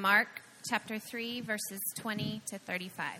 Mark 0.00 0.40
chapter 0.66 0.98
3, 0.98 1.42
verses 1.42 1.78
20 1.98 2.40
to 2.46 2.58
35. 2.58 3.18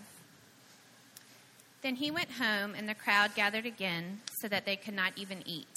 Then 1.83 1.95
he 1.95 2.09
went 2.09 2.31
home, 2.31 2.73
and 2.75 2.89
the 2.89 2.95
crowd 2.95 3.35
gathered 3.35 3.67
again, 3.67 4.21
so 4.39 4.47
that 4.47 4.65
they 4.65 4.75
could 4.75 4.95
not 4.95 5.13
even 5.15 5.43
eat. 5.45 5.67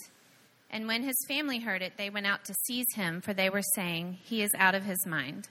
And 0.71 0.89
when 0.89 1.03
his 1.03 1.23
family 1.29 1.59
heard 1.59 1.83
it, 1.83 1.99
they 1.99 2.09
went 2.09 2.27
out 2.27 2.47
to 2.47 2.55
seize 2.67 2.87
him, 2.95 3.21
for 3.21 3.35
they 3.35 3.51
were 3.51 3.63
saying, 3.75 4.19
He 4.23 4.43
is 4.43 4.51
out 4.59 4.75
of 4.75 4.85
his 4.85 5.07
mind. 5.07 5.49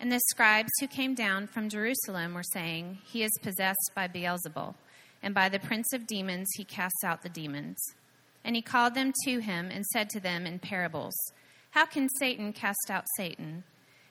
And 0.00 0.10
the 0.10 0.20
scribes 0.30 0.70
who 0.80 0.86
came 0.86 1.14
down 1.14 1.46
from 1.46 1.68
Jerusalem 1.68 2.32
were 2.32 2.42
saying, 2.42 3.00
He 3.04 3.22
is 3.22 3.38
possessed 3.42 3.90
by 3.94 4.08
Beelzebul, 4.08 4.76
and 5.22 5.34
by 5.34 5.50
the 5.50 5.58
prince 5.58 5.92
of 5.92 6.06
demons 6.06 6.48
he 6.56 6.64
casts 6.64 7.04
out 7.04 7.22
the 7.22 7.28
demons. 7.28 7.78
And 8.42 8.56
he 8.56 8.62
called 8.62 8.94
them 8.94 9.12
to 9.26 9.40
him 9.40 9.70
and 9.70 9.84
said 9.84 10.08
to 10.10 10.20
them 10.20 10.46
in 10.46 10.58
parables, 10.58 11.14
How 11.72 11.84
can 11.84 12.08
Satan 12.18 12.54
cast 12.54 12.90
out 12.90 13.04
Satan? 13.18 13.64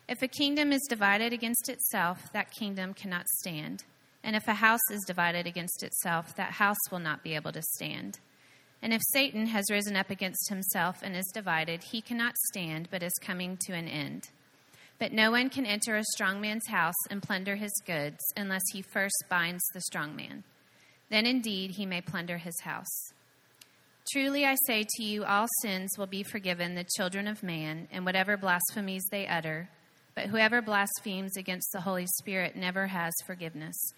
If 0.09 0.23
a 0.23 0.27
kingdom 0.27 0.73
is 0.73 0.81
divided 0.89 1.33
against 1.33 1.69
itself, 1.69 2.33
that 2.33 2.49
kingdom 2.49 2.95
cannot 2.95 3.27
stand. 3.27 3.83
And 4.23 4.35
if 4.35 4.47
a 4.47 4.55
house 4.55 4.89
is 4.89 5.05
divided 5.05 5.45
against 5.45 5.83
itself, 5.83 6.35
that 6.35 6.53
house 6.53 6.79
will 6.89 6.97
not 6.97 7.23
be 7.23 7.35
able 7.35 7.51
to 7.51 7.61
stand. 7.61 8.17
And 8.81 8.91
if 8.91 9.03
Satan 9.13 9.45
has 9.45 9.69
risen 9.69 9.95
up 9.95 10.09
against 10.09 10.49
himself 10.49 11.03
and 11.03 11.15
is 11.15 11.29
divided, 11.31 11.83
he 11.83 12.01
cannot 12.01 12.35
stand, 12.47 12.87
but 12.89 13.03
is 13.03 13.13
coming 13.21 13.55
to 13.67 13.73
an 13.73 13.87
end. 13.87 14.29
But 14.97 15.13
no 15.13 15.29
one 15.29 15.47
can 15.47 15.67
enter 15.67 15.95
a 15.95 16.03
strong 16.15 16.41
man's 16.41 16.65
house 16.69 17.07
and 17.11 17.21
plunder 17.21 17.55
his 17.55 17.71
goods 17.85 18.17
unless 18.35 18.63
he 18.73 18.81
first 18.81 19.25
binds 19.29 19.61
the 19.75 19.81
strong 19.81 20.15
man. 20.15 20.43
Then 21.11 21.27
indeed 21.27 21.75
he 21.77 21.85
may 21.85 22.01
plunder 22.01 22.39
his 22.39 22.59
house. 22.61 23.13
Truly 24.11 24.43
I 24.43 24.55
say 24.65 24.87
to 24.89 25.03
you, 25.03 25.23
all 25.23 25.45
sins 25.61 25.91
will 25.99 26.07
be 26.07 26.23
forgiven 26.23 26.73
the 26.73 26.87
children 26.97 27.27
of 27.27 27.43
man, 27.43 27.87
and 27.91 28.05
whatever 28.05 28.37
blasphemies 28.37 29.03
they 29.11 29.27
utter. 29.27 29.69
But 30.19 30.27
whoever 30.27 30.61
blasphemes 30.61 31.37
against 31.37 31.71
the 31.71 31.79
Holy 31.79 32.05
Spirit 32.17 32.57
never 32.57 32.87
has 32.87 33.13
forgiveness, 33.25 33.93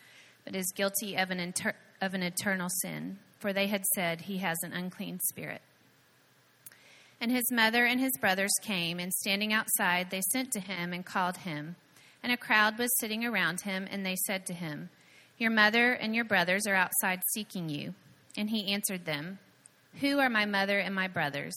but 0.45 0.55
is 0.55 0.71
guilty 0.75 1.15
of 1.15 1.31
an, 1.31 1.39
inter- 1.39 1.73
of 1.99 2.13
an 2.13 2.21
eternal 2.21 2.69
sin 2.83 3.17
for 3.41 3.51
they 3.51 3.65
had 3.65 3.83
said, 3.95 4.21
He 4.21 4.37
has 4.37 4.57
an 4.61 4.71
unclean 4.71 5.19
spirit. 5.19 5.61
And 7.19 7.31
his 7.31 7.51
mother 7.51 7.85
and 7.85 7.99
his 7.99 8.11
brothers 8.21 8.51
came, 8.61 8.99
and 8.99 9.11
standing 9.11 9.51
outside, 9.51 10.11
they 10.11 10.21
sent 10.31 10.51
to 10.51 10.59
him 10.59 10.93
and 10.93 11.03
called 11.03 11.37
him. 11.37 11.75
And 12.21 12.31
a 12.31 12.37
crowd 12.37 12.77
was 12.77 12.95
sitting 12.99 13.25
around 13.25 13.61
him, 13.61 13.87
and 13.89 14.05
they 14.05 14.15
said 14.27 14.45
to 14.45 14.53
him, 14.53 14.89
Your 15.39 15.49
mother 15.49 15.93
and 15.93 16.15
your 16.15 16.23
brothers 16.23 16.67
are 16.67 16.75
outside 16.75 17.21
seeking 17.33 17.67
you. 17.67 17.95
And 18.37 18.51
he 18.51 18.71
answered 18.71 19.05
them, 19.05 19.39
Who 20.01 20.19
are 20.19 20.29
my 20.29 20.45
mother 20.45 20.77
and 20.77 20.93
my 20.93 21.07
brothers? 21.07 21.55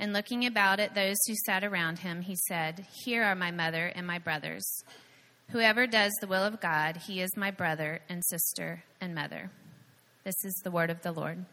And 0.00 0.14
looking 0.14 0.46
about 0.46 0.80
at 0.80 0.94
those 0.94 1.18
who 1.28 1.34
sat 1.44 1.62
around 1.62 1.98
him, 1.98 2.22
he 2.22 2.34
said, 2.48 2.86
Here 3.04 3.22
are 3.22 3.34
my 3.34 3.50
mother 3.50 3.92
and 3.94 4.06
my 4.06 4.18
brothers. 4.18 4.64
Whoever 5.50 5.86
does 5.86 6.10
the 6.22 6.26
will 6.26 6.42
of 6.42 6.58
God, 6.58 6.96
he 6.96 7.20
is 7.20 7.36
my 7.36 7.50
brother 7.50 8.00
and 8.08 8.24
sister 8.24 8.82
and 8.98 9.14
mother. 9.14 9.50
This 10.24 10.42
is 10.42 10.58
the 10.64 10.70
word 10.70 10.88
of 10.88 11.02
the 11.02 11.12
Lord. 11.12 11.44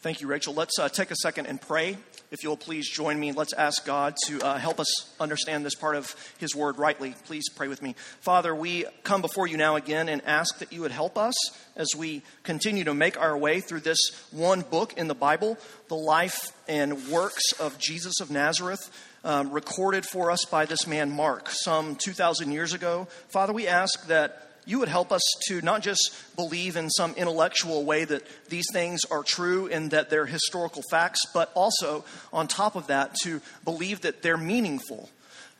Thank 0.00 0.20
you, 0.20 0.26
Rachel. 0.26 0.52
Let's 0.54 0.78
uh, 0.78 0.88
take 0.90 1.10
a 1.10 1.16
second 1.16 1.46
and 1.46 1.60
pray. 1.60 1.96
If 2.30 2.42
you'll 2.42 2.58
please 2.58 2.88
join 2.88 3.18
me, 3.18 3.32
let's 3.32 3.54
ask 3.54 3.84
God 3.86 4.14
to 4.26 4.40
uh, 4.40 4.58
help 4.58 4.78
us 4.78 4.86
understand 5.18 5.64
this 5.64 5.74
part 5.74 5.96
of 5.96 6.14
His 6.38 6.54
Word 6.54 6.78
rightly. 6.78 7.14
Please 7.24 7.48
pray 7.48 7.66
with 7.66 7.80
me. 7.80 7.94
Father, 8.20 8.54
we 8.54 8.84
come 9.04 9.22
before 9.22 9.46
you 9.46 9.56
now 9.56 9.76
again 9.76 10.08
and 10.10 10.22
ask 10.26 10.58
that 10.58 10.70
you 10.70 10.82
would 10.82 10.90
help 10.90 11.16
us 11.16 11.34
as 11.76 11.88
we 11.96 12.22
continue 12.42 12.84
to 12.84 12.94
make 12.94 13.18
our 13.18 13.38
way 13.38 13.60
through 13.60 13.80
this 13.80 13.98
one 14.32 14.60
book 14.60 14.92
in 14.98 15.08
the 15.08 15.14
Bible, 15.14 15.56
the 15.88 15.96
life 15.96 16.52
and 16.68 17.08
works 17.08 17.52
of 17.58 17.78
Jesus 17.78 18.20
of 18.20 18.30
Nazareth. 18.30 18.90
Um, 19.24 19.50
recorded 19.50 20.04
for 20.06 20.30
us 20.30 20.44
by 20.44 20.66
this 20.66 20.86
man 20.86 21.10
Mark 21.10 21.48
some 21.50 21.96
2,000 21.96 22.52
years 22.52 22.74
ago. 22.74 23.08
Father, 23.28 23.52
we 23.52 23.66
ask 23.66 24.06
that 24.06 24.45
you 24.66 24.80
would 24.80 24.88
help 24.88 25.12
us 25.12 25.22
to 25.46 25.62
not 25.62 25.80
just 25.80 26.12
believe 26.34 26.76
in 26.76 26.90
some 26.90 27.14
intellectual 27.14 27.84
way 27.84 28.04
that 28.04 28.26
these 28.48 28.66
things 28.72 29.04
are 29.10 29.22
true 29.22 29.68
and 29.68 29.92
that 29.92 30.10
they're 30.10 30.26
historical 30.26 30.82
facts, 30.90 31.24
but 31.32 31.50
also, 31.54 32.04
on 32.32 32.48
top 32.48 32.74
of 32.74 32.88
that, 32.88 33.14
to 33.22 33.40
believe 33.64 34.00
that 34.02 34.22
they're 34.22 34.36
meaningful, 34.36 35.08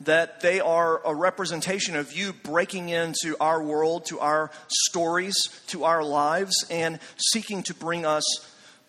that 0.00 0.40
they 0.40 0.60
are 0.60 1.00
a 1.06 1.14
representation 1.14 1.96
of 1.96 2.12
you 2.12 2.32
breaking 2.32 2.88
into 2.88 3.36
our 3.40 3.62
world, 3.62 4.04
to 4.06 4.18
our 4.18 4.50
stories, 4.68 5.36
to 5.68 5.84
our 5.84 6.02
lives, 6.02 6.66
and 6.68 6.98
seeking 7.16 7.62
to 7.62 7.74
bring 7.74 8.04
us 8.04 8.24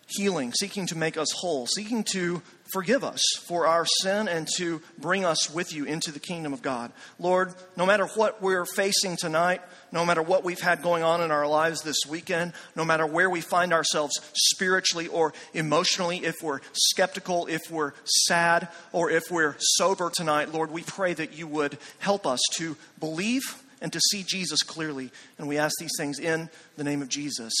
healing, 0.08 0.52
seeking 0.52 0.86
to 0.86 0.98
make 0.98 1.16
us 1.16 1.30
whole, 1.32 1.66
seeking 1.66 2.02
to 2.02 2.42
forgive 2.72 3.04
us 3.04 3.22
for 3.46 3.66
our 3.66 3.86
sin 4.02 4.28
and 4.28 4.46
to 4.56 4.82
bring 4.98 5.24
us 5.24 5.50
with 5.50 5.72
you 5.72 5.84
into 5.84 6.12
the 6.12 6.20
kingdom 6.20 6.52
of 6.52 6.62
God. 6.62 6.92
Lord, 7.18 7.54
no 7.76 7.86
matter 7.86 8.06
what 8.06 8.42
we're 8.42 8.66
facing 8.66 9.16
tonight, 9.16 9.62
no 9.92 10.04
matter 10.04 10.22
what 10.22 10.44
we've 10.44 10.60
had 10.60 10.82
going 10.82 11.02
on 11.02 11.22
in 11.22 11.30
our 11.30 11.46
lives 11.46 11.82
this 11.82 12.00
weekend, 12.08 12.52
no 12.76 12.84
matter 12.84 13.06
where 13.06 13.30
we 13.30 13.40
find 13.40 13.72
ourselves 13.72 14.14
spiritually 14.34 15.08
or 15.08 15.32
emotionally, 15.54 16.18
if 16.18 16.36
we're 16.42 16.60
skeptical, 16.72 17.46
if 17.46 17.70
we're 17.70 17.92
sad, 18.04 18.68
or 18.92 19.10
if 19.10 19.30
we're 19.30 19.56
sober 19.58 20.10
tonight, 20.10 20.52
Lord, 20.52 20.70
we 20.70 20.82
pray 20.82 21.14
that 21.14 21.36
you 21.36 21.46
would 21.46 21.78
help 21.98 22.26
us 22.26 22.40
to 22.56 22.76
believe 23.00 23.42
and 23.80 23.92
to 23.92 24.00
see 24.00 24.24
Jesus 24.26 24.62
clearly. 24.62 25.10
And 25.38 25.48
we 25.48 25.58
ask 25.58 25.74
these 25.78 25.96
things 25.96 26.18
in 26.18 26.50
the 26.76 26.84
name 26.84 27.02
of 27.02 27.08
Jesus. 27.08 27.52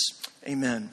Amen. 0.46 0.90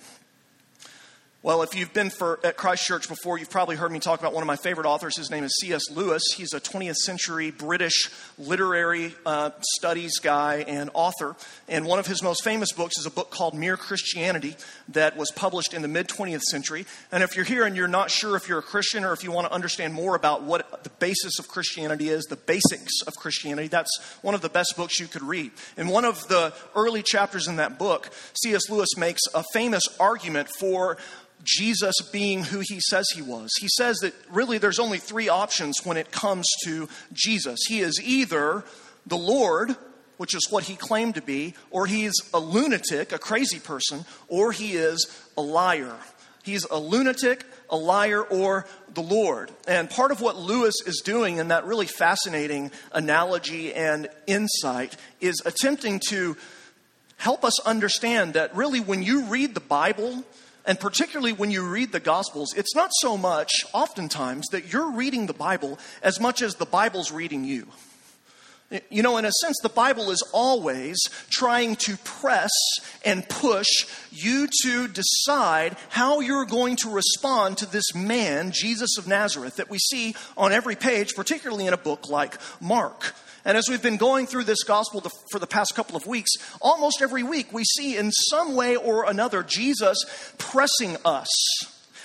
Well, 1.45 1.61
if 1.61 1.75
you've 1.75 1.93
been 1.93 2.09
for, 2.09 2.39
at 2.43 2.57
Christ 2.57 2.85
Church 2.85 3.07
before, 3.07 3.37
you've 3.37 3.51
probably 3.51 3.75
heard 3.75 3.91
me 3.91 3.99
talk 3.99 4.19
about 4.19 4.33
one 4.33 4.41
of 4.41 4.47
my 4.47 4.55
favorite 4.55 4.87
authors. 4.87 5.15
His 5.15 5.29
name 5.29 5.43
is 5.43 5.55
C.S. 5.61 5.91
Lewis. 5.91 6.23
He's 6.35 6.55
a 6.55 6.59
20th 6.59 6.95
century 6.95 7.51
British 7.51 8.09
literary 8.39 9.13
uh, 9.27 9.51
studies 9.75 10.17
guy 10.17 10.65
and 10.67 10.89
author. 10.95 11.35
And 11.67 11.85
one 11.85 11.99
of 11.99 12.07
his 12.07 12.23
most 12.23 12.43
famous 12.43 12.71
books 12.71 12.97
is 12.97 13.05
a 13.05 13.11
book 13.11 13.29
called 13.29 13.53
Mere 13.53 13.77
Christianity 13.77 14.55
that 14.89 15.17
was 15.17 15.29
published 15.35 15.75
in 15.75 15.83
the 15.83 15.87
mid 15.87 16.07
20th 16.07 16.41
century. 16.41 16.87
And 17.11 17.21
if 17.21 17.35
you're 17.35 17.45
here 17.45 17.63
and 17.63 17.75
you're 17.75 17.87
not 17.87 18.09
sure 18.09 18.35
if 18.35 18.49
you're 18.49 18.57
a 18.57 18.63
Christian 18.63 19.05
or 19.05 19.13
if 19.13 19.23
you 19.23 19.31
want 19.31 19.45
to 19.45 19.53
understand 19.53 19.93
more 19.93 20.15
about 20.15 20.41
what 20.41 20.83
the 20.83 20.89
basis 20.89 21.37
of 21.37 21.47
Christianity 21.47 22.09
is, 22.09 22.23
the 22.23 22.37
basics 22.37 23.03
of 23.05 23.13
Christianity, 23.17 23.67
that's 23.67 23.95
one 24.23 24.33
of 24.33 24.41
the 24.41 24.49
best 24.49 24.73
books 24.75 24.99
you 24.99 25.05
could 25.05 25.21
read. 25.21 25.51
In 25.77 25.89
one 25.89 26.05
of 26.05 26.27
the 26.27 26.55
early 26.75 27.03
chapters 27.03 27.47
in 27.47 27.57
that 27.57 27.77
book, 27.77 28.09
C.S. 28.33 28.67
Lewis 28.67 28.97
makes 28.97 29.21
a 29.35 29.43
famous 29.53 29.87
argument 29.99 30.49
for 30.49 30.97
Jesus 31.43 31.95
being 32.11 32.43
who 32.43 32.59
he 32.59 32.79
says 32.79 33.05
he 33.13 33.21
was. 33.21 33.51
He 33.59 33.67
says 33.67 33.97
that 33.97 34.13
really 34.29 34.57
there's 34.57 34.79
only 34.79 34.97
three 34.97 35.29
options 35.29 35.79
when 35.83 35.97
it 35.97 36.11
comes 36.11 36.47
to 36.63 36.89
Jesus. 37.13 37.59
He 37.67 37.79
is 37.79 38.01
either 38.03 38.63
the 39.05 39.17
Lord, 39.17 39.75
which 40.17 40.33
is 40.33 40.47
what 40.49 40.63
he 40.63 40.75
claimed 40.75 41.15
to 41.15 41.21
be, 41.21 41.53
or 41.69 41.85
he's 41.85 42.13
a 42.33 42.39
lunatic, 42.39 43.11
a 43.11 43.19
crazy 43.19 43.59
person, 43.59 44.05
or 44.27 44.51
he 44.51 44.73
is 44.73 45.07
a 45.37 45.41
liar. 45.41 45.95
He's 46.43 46.65
a 46.65 46.77
lunatic, 46.77 47.43
a 47.69 47.75
liar, 47.75 48.21
or 48.21 48.67
the 48.93 49.01
Lord. 49.01 49.51
And 49.67 49.89
part 49.89 50.11
of 50.11 50.21
what 50.21 50.37
Lewis 50.37 50.75
is 50.85 51.01
doing 51.03 51.37
in 51.37 51.47
that 51.47 51.65
really 51.65 51.87
fascinating 51.87 52.71
analogy 52.91 53.73
and 53.73 54.07
insight 54.27 54.95
is 55.19 55.41
attempting 55.43 55.99
to 56.09 56.37
help 57.17 57.43
us 57.43 57.59
understand 57.61 58.35
that 58.35 58.55
really 58.55 58.79
when 58.79 59.01
you 59.01 59.23
read 59.23 59.55
the 59.55 59.59
Bible, 59.59 60.23
and 60.65 60.79
particularly 60.79 61.33
when 61.33 61.51
you 61.51 61.67
read 61.67 61.91
the 61.91 61.99
Gospels, 61.99 62.53
it's 62.55 62.75
not 62.75 62.91
so 62.99 63.17
much, 63.17 63.51
oftentimes, 63.73 64.47
that 64.47 64.71
you're 64.71 64.91
reading 64.91 65.27
the 65.27 65.33
Bible 65.33 65.79
as 66.01 66.19
much 66.19 66.41
as 66.41 66.55
the 66.55 66.65
Bible's 66.65 67.11
reading 67.11 67.43
you. 67.43 67.67
You 68.89 69.03
know, 69.03 69.17
in 69.17 69.25
a 69.25 69.31
sense, 69.31 69.59
the 69.61 69.69
Bible 69.69 70.09
is 70.09 70.27
always 70.33 70.97
trying 71.29 71.75
to 71.77 71.97
press 71.97 72.49
and 73.05 73.27
push 73.29 73.67
you 74.11 74.47
to 74.63 74.87
decide 74.87 75.77
how 75.89 76.19
you're 76.19 76.45
going 76.45 76.75
to 76.77 76.89
respond 76.89 77.59
to 77.59 77.67
this 77.67 77.93
man, 77.93 78.51
Jesus 78.51 78.97
of 78.97 79.07
Nazareth, 79.07 79.57
that 79.57 79.69
we 79.69 79.77
see 79.77 80.15
on 80.35 80.51
every 80.51 80.75
page, 80.75 81.13
particularly 81.15 81.67
in 81.67 81.73
a 81.73 81.77
book 81.77 82.09
like 82.09 82.39
Mark. 82.59 83.13
And 83.45 83.55
as 83.55 83.69
we've 83.69 83.81
been 83.81 83.97
going 83.97 84.25
through 84.25 84.45
this 84.45 84.63
gospel 84.63 85.03
for 85.29 85.37
the 85.37 85.47
past 85.47 85.75
couple 85.75 85.95
of 85.95 86.07
weeks, 86.07 86.31
almost 86.59 87.01
every 87.01 87.21
week 87.21 87.53
we 87.53 87.63
see 87.63 87.95
in 87.95 88.11
some 88.11 88.55
way 88.55 88.75
or 88.75 89.07
another 89.07 89.43
Jesus 89.43 90.03
pressing 90.39 90.97
us 91.05 91.29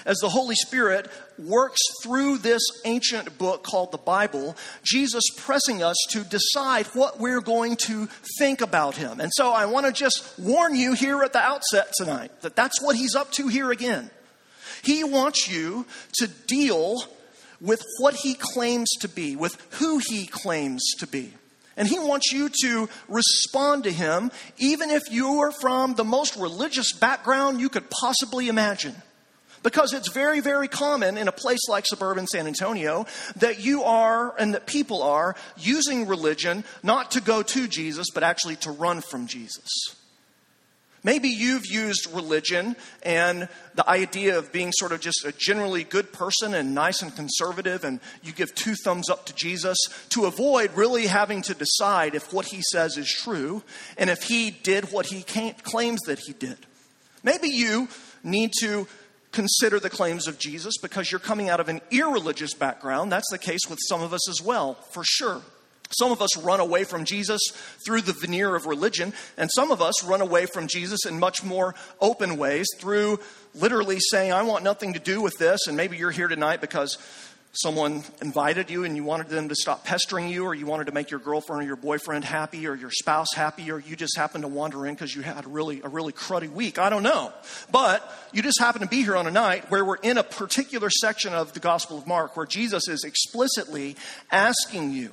as 0.05 0.19
the 0.19 0.29
Holy 0.29 0.55
Spirit 0.55 1.11
works 1.39 1.81
through 2.03 2.39
this 2.39 2.63
ancient 2.85 3.39
book 3.39 3.63
called 3.63 3.93
the 3.93 3.99
Bible, 3.99 4.57
Jesus 4.83 5.25
pressing 5.37 5.83
us 5.83 5.97
to 6.11 6.25
decide 6.25 6.87
what 6.89 7.19
we're 7.19 7.41
going 7.41 7.77
to 7.77 8.09
think 8.39 8.61
about 8.61 8.97
him. 8.97 9.21
And 9.21 9.31
so 9.35 9.51
I 9.51 9.67
want 9.67 9.87
to 9.87 9.93
just 9.93 10.39
warn 10.39 10.75
you 10.75 10.93
here 10.93 11.23
at 11.23 11.33
the 11.33 11.41
outset 11.41 11.93
tonight 11.97 12.33
that 12.43 12.57
that's 12.57 12.83
what 12.83 12.97
he's 12.97 13.15
up 13.15 13.31
to 13.33 13.49
here 13.49 13.71
again. 13.71 14.11
He 14.83 15.05
wants 15.05 15.51
you 15.51 15.87
to 16.15 16.29
deal 16.47 16.97
with 17.61 17.83
what 17.99 18.15
he 18.15 18.35
claims 18.35 18.91
to 19.01 19.09
be, 19.09 19.37
with 19.37 19.57
who 19.73 20.01
he 20.09 20.27
claims 20.27 20.83
to 20.99 21.07
be. 21.07 21.35
And 21.77 21.89
he 21.89 21.99
wants 21.99 22.33
you 22.33 22.51
to 22.62 22.89
respond 23.09 23.85
to 23.85 23.93
him, 23.93 24.31
even 24.59 24.91
if 24.91 25.03
you 25.11 25.41
are 25.41 25.53
from 25.53 25.95
the 25.95 26.05
most 26.05 26.37
religious 26.37 26.93
background 26.93 27.61
you 27.61 27.69
could 27.69 27.89
possibly 27.89 28.49
imagine. 28.49 28.95
Because 29.62 29.93
it's 29.93 30.09
very, 30.09 30.41
very 30.41 30.69
common 30.69 31.19
in 31.19 31.29
a 31.29 31.33
place 31.33 31.69
like 31.69 31.87
suburban 31.87 32.27
San 32.27 32.47
Antonio 32.47 33.07
that 33.37 33.61
you 33.61 33.83
are 33.83 34.35
and 34.39 34.55
that 34.55 34.67
people 34.67 35.03
are 35.03 35.37
using 35.59 36.07
religion 36.07 36.65
not 36.83 37.11
to 37.12 37.21
go 37.21 37.43
to 37.43 37.69
Jesus, 37.69 38.07
but 38.12 38.23
actually 38.23 38.57
to 38.57 38.71
run 38.71 39.03
from 39.03 39.27
Jesus. 39.27 39.95
Maybe 41.02 41.29
you've 41.29 41.67
used 41.67 42.06
religion 42.12 42.76
and 43.02 43.49
the 43.75 43.88
idea 43.88 44.37
of 44.37 44.52
being 44.52 44.70
sort 44.73 44.93
of 44.93 45.00
just 45.00 45.25
a 45.25 45.32
generally 45.32 45.82
good 45.82 46.12
person 46.12 46.52
and 46.52 46.75
nice 46.75 47.00
and 47.00 47.14
conservative, 47.14 47.85
and 47.85 48.00
you 48.23 48.32
give 48.32 48.55
two 48.55 48.75
thumbs 48.75 49.08
up 49.08 49.25
to 49.26 49.35
Jesus 49.35 49.79
to 50.11 50.26
avoid 50.26 50.73
really 50.75 51.06
having 51.06 51.41
to 51.43 51.55
decide 51.55 52.14
if 52.14 52.32
what 52.32 52.47
he 52.47 52.61
says 52.70 52.99
is 52.99 53.11
true 53.11 53.62
and 53.97 54.11
if 54.11 54.25
he 54.25 54.50
did 54.50 54.93
what 54.93 55.06
he 55.06 55.23
claims 55.23 56.00
that 56.02 56.19
he 56.19 56.35
did. 56.35 56.58
Maybe 57.23 57.49
you 57.49 57.88
need 58.23 58.52
to 58.61 58.87
consider 59.32 59.81
the 59.81 59.91
claims 59.91 60.26
of 60.26 60.38
Jesus 60.38 60.75
because 60.82 61.11
you're 61.11 61.19
coming 61.19 61.49
out 61.49 61.61
of 61.61 61.69
an 61.69 61.81
irreligious 61.91 62.52
background. 62.52 63.11
That's 63.11 63.31
the 63.31 63.38
case 63.38 63.61
with 63.69 63.79
some 63.88 64.02
of 64.02 64.12
us 64.12 64.29
as 64.29 64.43
well, 64.43 64.75
for 64.75 65.02
sure. 65.05 65.43
Some 65.93 66.13
of 66.13 66.23
us 66.23 66.37
run 66.39 66.61
away 66.61 66.85
from 66.85 67.05
Jesus 67.05 67.41
through 67.85 68.03
the 68.03 68.13
veneer 68.13 68.55
of 68.55 68.67
religion, 68.67 69.13
and 69.37 69.51
some 69.53 69.73
of 69.73 69.83
us 69.83 70.05
run 70.05 70.21
away 70.21 70.47
from 70.47 70.69
Jesus 70.69 71.05
in 71.05 71.19
much 71.19 71.43
more 71.43 71.75
open 72.01 72.37
ways 72.37 72.69
through 72.79 73.19
literally 73.55 73.99
saying, 73.99 74.33
I 74.33 74.43
want 74.43 74.63
nothing 74.63 74.93
to 74.93 75.01
do 75.01 75.21
with 75.21 75.37
this. 75.39 75.67
And 75.67 75.77
maybe 75.77 75.97
you're 75.97 76.13
here 76.13 76.29
tonight 76.29 76.61
because 76.61 76.97
someone 77.53 78.05
invited 78.23 78.71
you 78.71 78.85
and 78.85 78.95
you 78.95 79.03
wanted 79.03 79.29
them 79.29 79.49
to 79.49 79.57
stop 79.57 79.85
pestering 79.85 80.29
you, 80.29 80.45
or 80.45 80.55
you 80.55 80.65
wanted 80.65 80.87
to 80.87 80.93
make 80.93 81.11
your 81.11 81.19
girlfriend 81.19 81.63
or 81.63 81.67
your 81.67 81.75
boyfriend 81.75 82.25
happy, 82.25 82.69
or 82.69 82.77
your 82.77 82.93
spouse 82.93 83.35
happy, 83.35 83.73
or 83.73 83.81
you 83.81 83.97
just 83.97 84.17
happened 84.17 84.43
to 84.43 84.49
wander 84.49 84.87
in 84.87 84.95
because 84.95 85.13
you 85.13 85.23
had 85.23 85.45
really, 85.53 85.81
a 85.83 85.89
really 85.89 86.13
cruddy 86.13 86.49
week. 86.49 86.79
I 86.79 86.91
don't 86.91 87.03
know. 87.03 87.33
But 87.73 88.09
you 88.33 88.43
just 88.43 88.61
happen 88.61 88.83
to 88.83 88.87
be 88.87 89.03
here 89.03 89.17
on 89.17 89.27
a 89.27 89.33
night 89.33 89.69
where 89.73 89.85
we're 89.85 89.97
in 89.97 90.19
a 90.19 90.23
particular 90.23 90.89
section 90.89 91.35
of 91.35 91.53
the 91.53 91.61
Gospel 91.61 91.99
of 91.99 92.07
Mark 92.07 92.37
where 92.37 92.47
Jesus 92.47 92.87
is 92.87 93.03
explicitly 93.03 93.97
asking 94.31 94.93
you 94.93 95.11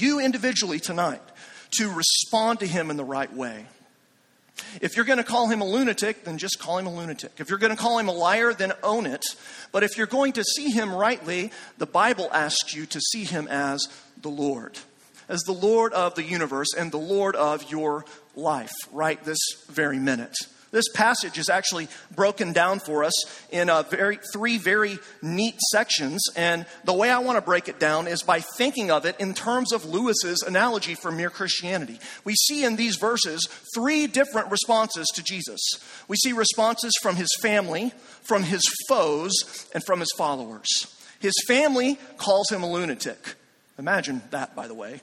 you 0.00 0.20
individually 0.20 0.80
tonight, 0.80 1.22
to 1.78 1.90
respond 1.90 2.60
to 2.60 2.66
him 2.66 2.90
in 2.90 2.96
the 2.96 3.04
right 3.04 3.32
way. 3.32 3.66
If 4.80 4.96
you're 4.96 5.04
going 5.04 5.18
to 5.18 5.24
call 5.24 5.48
him 5.48 5.60
a 5.60 5.64
lunatic, 5.64 6.24
then 6.24 6.38
just 6.38 6.58
call 6.58 6.78
him 6.78 6.86
a 6.86 6.94
lunatic. 6.94 7.32
If 7.38 7.48
you're 7.48 7.58
going 7.58 7.74
to 7.74 7.80
call 7.80 7.98
him 7.98 8.08
a 8.08 8.12
liar, 8.12 8.52
then 8.52 8.72
own 8.82 9.06
it. 9.06 9.24
But 9.72 9.82
if 9.82 9.96
you're 9.96 10.06
going 10.06 10.32
to 10.34 10.44
see 10.44 10.70
him 10.70 10.92
rightly, 10.92 11.52
the 11.78 11.86
Bible 11.86 12.28
asks 12.32 12.74
you 12.74 12.86
to 12.86 13.00
see 13.00 13.24
him 13.24 13.48
as 13.48 13.86
the 14.20 14.28
Lord, 14.28 14.78
as 15.28 15.40
the 15.40 15.52
Lord 15.52 15.92
of 15.92 16.14
the 16.14 16.24
universe 16.24 16.74
and 16.76 16.92
the 16.92 16.98
Lord 16.98 17.36
of 17.36 17.70
your 17.70 18.04
life, 18.36 18.72
right 18.92 19.22
this 19.24 19.38
very 19.68 19.98
minute. 19.98 20.36
This 20.72 20.88
passage 20.94 21.36
is 21.36 21.48
actually 21.48 21.88
broken 22.14 22.52
down 22.52 22.78
for 22.78 23.02
us 23.02 23.12
in 23.50 23.68
a 23.68 23.82
very, 23.82 24.20
three 24.32 24.56
very 24.56 24.98
neat 25.20 25.58
sections. 25.72 26.22
And 26.36 26.64
the 26.84 26.92
way 26.92 27.10
I 27.10 27.18
want 27.18 27.36
to 27.36 27.42
break 27.42 27.68
it 27.68 27.80
down 27.80 28.06
is 28.06 28.22
by 28.22 28.40
thinking 28.40 28.90
of 28.90 29.04
it 29.04 29.18
in 29.18 29.34
terms 29.34 29.72
of 29.72 29.84
Lewis's 29.84 30.42
analogy 30.42 30.94
for 30.94 31.10
mere 31.10 31.30
Christianity. 31.30 31.98
We 32.24 32.34
see 32.34 32.64
in 32.64 32.76
these 32.76 32.96
verses 32.96 33.48
three 33.74 34.06
different 34.06 34.50
responses 34.50 35.06
to 35.14 35.24
Jesus. 35.24 35.60
We 36.06 36.16
see 36.16 36.32
responses 36.32 36.92
from 37.02 37.16
his 37.16 37.34
family, 37.42 37.92
from 38.22 38.44
his 38.44 38.62
foes, 38.88 39.32
and 39.74 39.84
from 39.84 39.98
his 39.98 40.12
followers. 40.16 40.68
His 41.18 41.34
family 41.48 41.98
calls 42.16 42.48
him 42.50 42.62
a 42.62 42.70
lunatic. 42.70 43.34
Imagine 43.76 44.22
that, 44.30 44.54
by 44.54 44.68
the 44.68 44.74
way. 44.74 45.00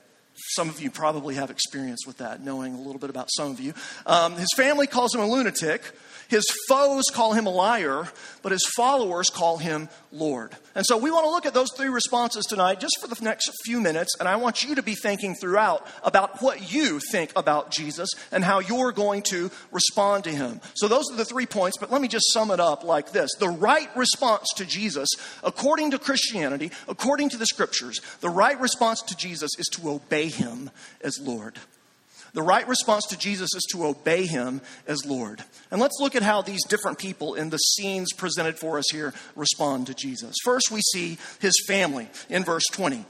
Some 0.54 0.68
of 0.68 0.80
you 0.80 0.90
probably 0.90 1.34
have 1.34 1.50
experience 1.50 2.06
with 2.06 2.18
that, 2.18 2.40
knowing 2.40 2.74
a 2.74 2.78
little 2.78 2.98
bit 2.98 3.10
about 3.10 3.28
some 3.36 3.50
of 3.50 3.60
you. 3.60 3.74
Um, 4.06 4.36
his 4.36 4.48
family 4.56 4.86
calls 4.86 5.14
him 5.14 5.20
a 5.20 5.26
lunatic. 5.26 5.82
His 6.28 6.44
foes 6.68 7.04
call 7.10 7.32
him 7.32 7.46
a 7.46 7.50
liar, 7.50 8.06
but 8.42 8.52
his 8.52 8.66
followers 8.76 9.30
call 9.30 9.56
him 9.56 9.88
Lord. 10.12 10.54
And 10.74 10.84
so 10.84 10.98
we 10.98 11.10
want 11.10 11.24
to 11.24 11.30
look 11.30 11.46
at 11.46 11.54
those 11.54 11.72
three 11.74 11.88
responses 11.88 12.44
tonight 12.44 12.80
just 12.80 13.00
for 13.00 13.08
the 13.08 13.16
next 13.24 13.50
few 13.64 13.80
minutes. 13.80 14.14
And 14.20 14.28
I 14.28 14.36
want 14.36 14.62
you 14.62 14.74
to 14.74 14.82
be 14.82 14.94
thinking 14.94 15.34
throughout 15.34 15.86
about 16.02 16.42
what 16.42 16.70
you 16.72 17.00
think 17.10 17.32
about 17.34 17.70
Jesus 17.70 18.10
and 18.30 18.44
how 18.44 18.58
you're 18.58 18.92
going 18.92 19.22
to 19.30 19.50
respond 19.72 20.24
to 20.24 20.30
him. 20.30 20.60
So 20.74 20.86
those 20.86 21.10
are 21.10 21.16
the 21.16 21.24
three 21.24 21.46
points, 21.46 21.78
but 21.78 21.90
let 21.90 22.02
me 22.02 22.08
just 22.08 22.30
sum 22.32 22.50
it 22.50 22.60
up 22.60 22.84
like 22.84 23.12
this. 23.12 23.34
The 23.38 23.48
right 23.48 23.88
response 23.96 24.48
to 24.56 24.66
Jesus, 24.66 25.08
according 25.42 25.92
to 25.92 25.98
Christianity, 25.98 26.72
according 26.88 27.30
to 27.30 27.38
the 27.38 27.46
scriptures, 27.46 28.00
the 28.20 28.30
right 28.30 28.60
response 28.60 29.00
to 29.02 29.16
Jesus 29.16 29.52
is 29.58 29.66
to 29.72 29.88
obey 29.88 30.28
him 30.28 30.70
as 31.00 31.18
Lord. 31.18 31.58
The 32.34 32.42
right 32.42 32.66
response 32.68 33.06
to 33.06 33.18
Jesus 33.18 33.50
is 33.54 33.66
to 33.72 33.86
obey 33.86 34.26
him 34.26 34.60
as 34.86 35.04
Lord. 35.06 35.42
And 35.70 35.80
let's 35.80 35.98
look 36.00 36.14
at 36.14 36.22
how 36.22 36.42
these 36.42 36.64
different 36.64 36.98
people 36.98 37.34
in 37.34 37.50
the 37.50 37.58
scenes 37.58 38.12
presented 38.12 38.58
for 38.58 38.78
us 38.78 38.86
here 38.90 39.14
respond 39.34 39.86
to 39.86 39.94
Jesus. 39.94 40.34
First, 40.44 40.70
we 40.70 40.80
see 40.92 41.18
his 41.40 41.54
family 41.66 42.08
in 42.28 42.44
verse 42.44 42.64
20. 42.72 43.04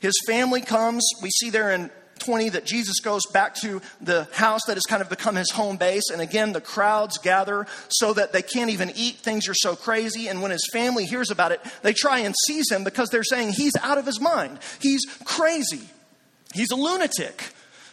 His 0.00 0.14
family 0.26 0.60
comes, 0.60 1.02
we 1.22 1.30
see 1.30 1.50
there 1.50 1.70
in 1.70 1.90
20 2.18 2.50
that 2.50 2.64
Jesus 2.64 3.00
goes 3.00 3.26
back 3.26 3.54
to 3.56 3.80
the 4.00 4.28
house 4.32 4.62
that 4.66 4.76
has 4.76 4.84
kind 4.84 5.02
of 5.02 5.08
become 5.08 5.34
his 5.36 5.50
home 5.50 5.76
base. 5.76 6.10
And 6.12 6.20
again, 6.20 6.52
the 6.52 6.60
crowds 6.60 7.18
gather 7.18 7.66
so 7.88 8.12
that 8.12 8.32
they 8.32 8.42
can't 8.42 8.70
even 8.70 8.92
eat. 8.94 9.16
Things 9.16 9.48
are 9.48 9.54
so 9.54 9.76
crazy. 9.76 10.28
And 10.28 10.42
when 10.42 10.50
his 10.50 10.68
family 10.72 11.06
hears 11.06 11.30
about 11.30 11.52
it, 11.52 11.60
they 11.82 11.92
try 11.92 12.20
and 12.20 12.34
seize 12.46 12.70
him 12.70 12.84
because 12.84 13.10
they're 13.10 13.24
saying 13.24 13.52
he's 13.52 13.76
out 13.82 13.98
of 13.98 14.06
his 14.06 14.20
mind. 14.20 14.58
He's 14.80 15.04
crazy. 15.24 15.88
He's 16.54 16.70
a 16.70 16.76
lunatic. 16.76 17.42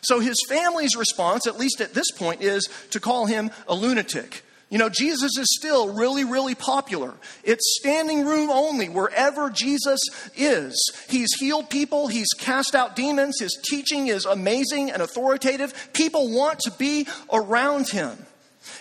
So 0.02 0.20
his 0.20 0.38
family's 0.48 0.96
response, 0.96 1.48
at 1.48 1.60
least 1.60 1.82
at 1.82 1.94
this 1.94 2.12
point, 2.12 2.42
is 2.42 2.68
to 2.92 3.00
call 3.00 3.26
him 3.26 3.52
a 3.68 3.76
lunatic. 3.76 4.44
You 4.72 4.78
know, 4.78 4.88
Jesus 4.88 5.38
is 5.38 5.48
still 5.60 5.94
really, 5.94 6.24
really 6.24 6.56
popular. 6.56 7.14
It's 7.44 7.78
standing 7.82 8.26
room 8.26 8.50
only 8.50 8.88
wherever 8.88 9.50
Jesus 9.50 10.00
is. 10.38 10.74
He's 11.10 11.34
healed 11.38 11.70
people, 11.70 12.08
he's 12.08 12.32
cast 12.38 12.74
out 12.74 12.96
demons, 12.96 13.40
his 13.40 13.60
teaching 13.70 14.08
is 14.08 14.26
amazing 14.26 14.90
and 14.90 15.02
authoritative. 15.02 15.90
People 15.92 16.34
want 16.34 16.60
to 16.60 16.72
be 16.72 17.06
around 17.34 17.90
him. 17.90 18.18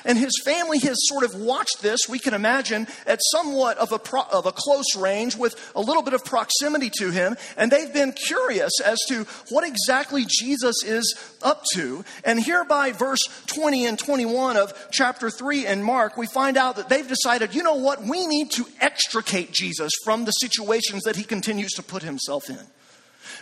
And 0.04 0.18
his 0.18 0.32
family 0.44 0.78
has 0.80 0.96
sort 1.08 1.24
of 1.24 1.34
watched 1.34 1.82
this, 1.82 2.00
we 2.08 2.18
can 2.18 2.34
imagine, 2.34 2.86
at 3.06 3.20
somewhat 3.32 3.78
of 3.78 3.92
a, 3.92 3.98
pro- 3.98 4.22
of 4.32 4.46
a 4.46 4.52
close 4.52 4.96
range 4.96 5.36
with 5.36 5.72
a 5.74 5.80
little 5.80 6.02
bit 6.02 6.14
of 6.14 6.24
proximity 6.24 6.90
to 6.98 7.10
him. 7.10 7.36
And 7.56 7.70
they've 7.70 7.92
been 7.92 8.12
curious 8.12 8.72
as 8.84 8.98
to 9.08 9.24
what 9.50 9.66
exactly 9.66 10.26
Jesus 10.28 10.82
is 10.84 11.14
up 11.42 11.64
to. 11.74 12.04
And 12.24 12.40
here 12.40 12.64
by 12.64 12.92
verse 12.92 13.20
20 13.46 13.86
and 13.86 13.98
21 13.98 14.56
of 14.56 14.72
chapter 14.90 15.30
3 15.30 15.66
in 15.66 15.82
Mark, 15.82 16.16
we 16.16 16.26
find 16.26 16.56
out 16.56 16.76
that 16.76 16.88
they've 16.88 17.06
decided, 17.06 17.54
you 17.54 17.62
know 17.62 17.76
what, 17.76 18.02
we 18.02 18.26
need 18.26 18.50
to 18.52 18.66
extricate 18.80 19.52
Jesus 19.52 19.92
from 20.04 20.24
the 20.24 20.32
situations 20.32 21.02
that 21.04 21.16
he 21.16 21.24
continues 21.24 21.72
to 21.72 21.82
put 21.82 22.02
himself 22.02 22.48
in. 22.48 22.58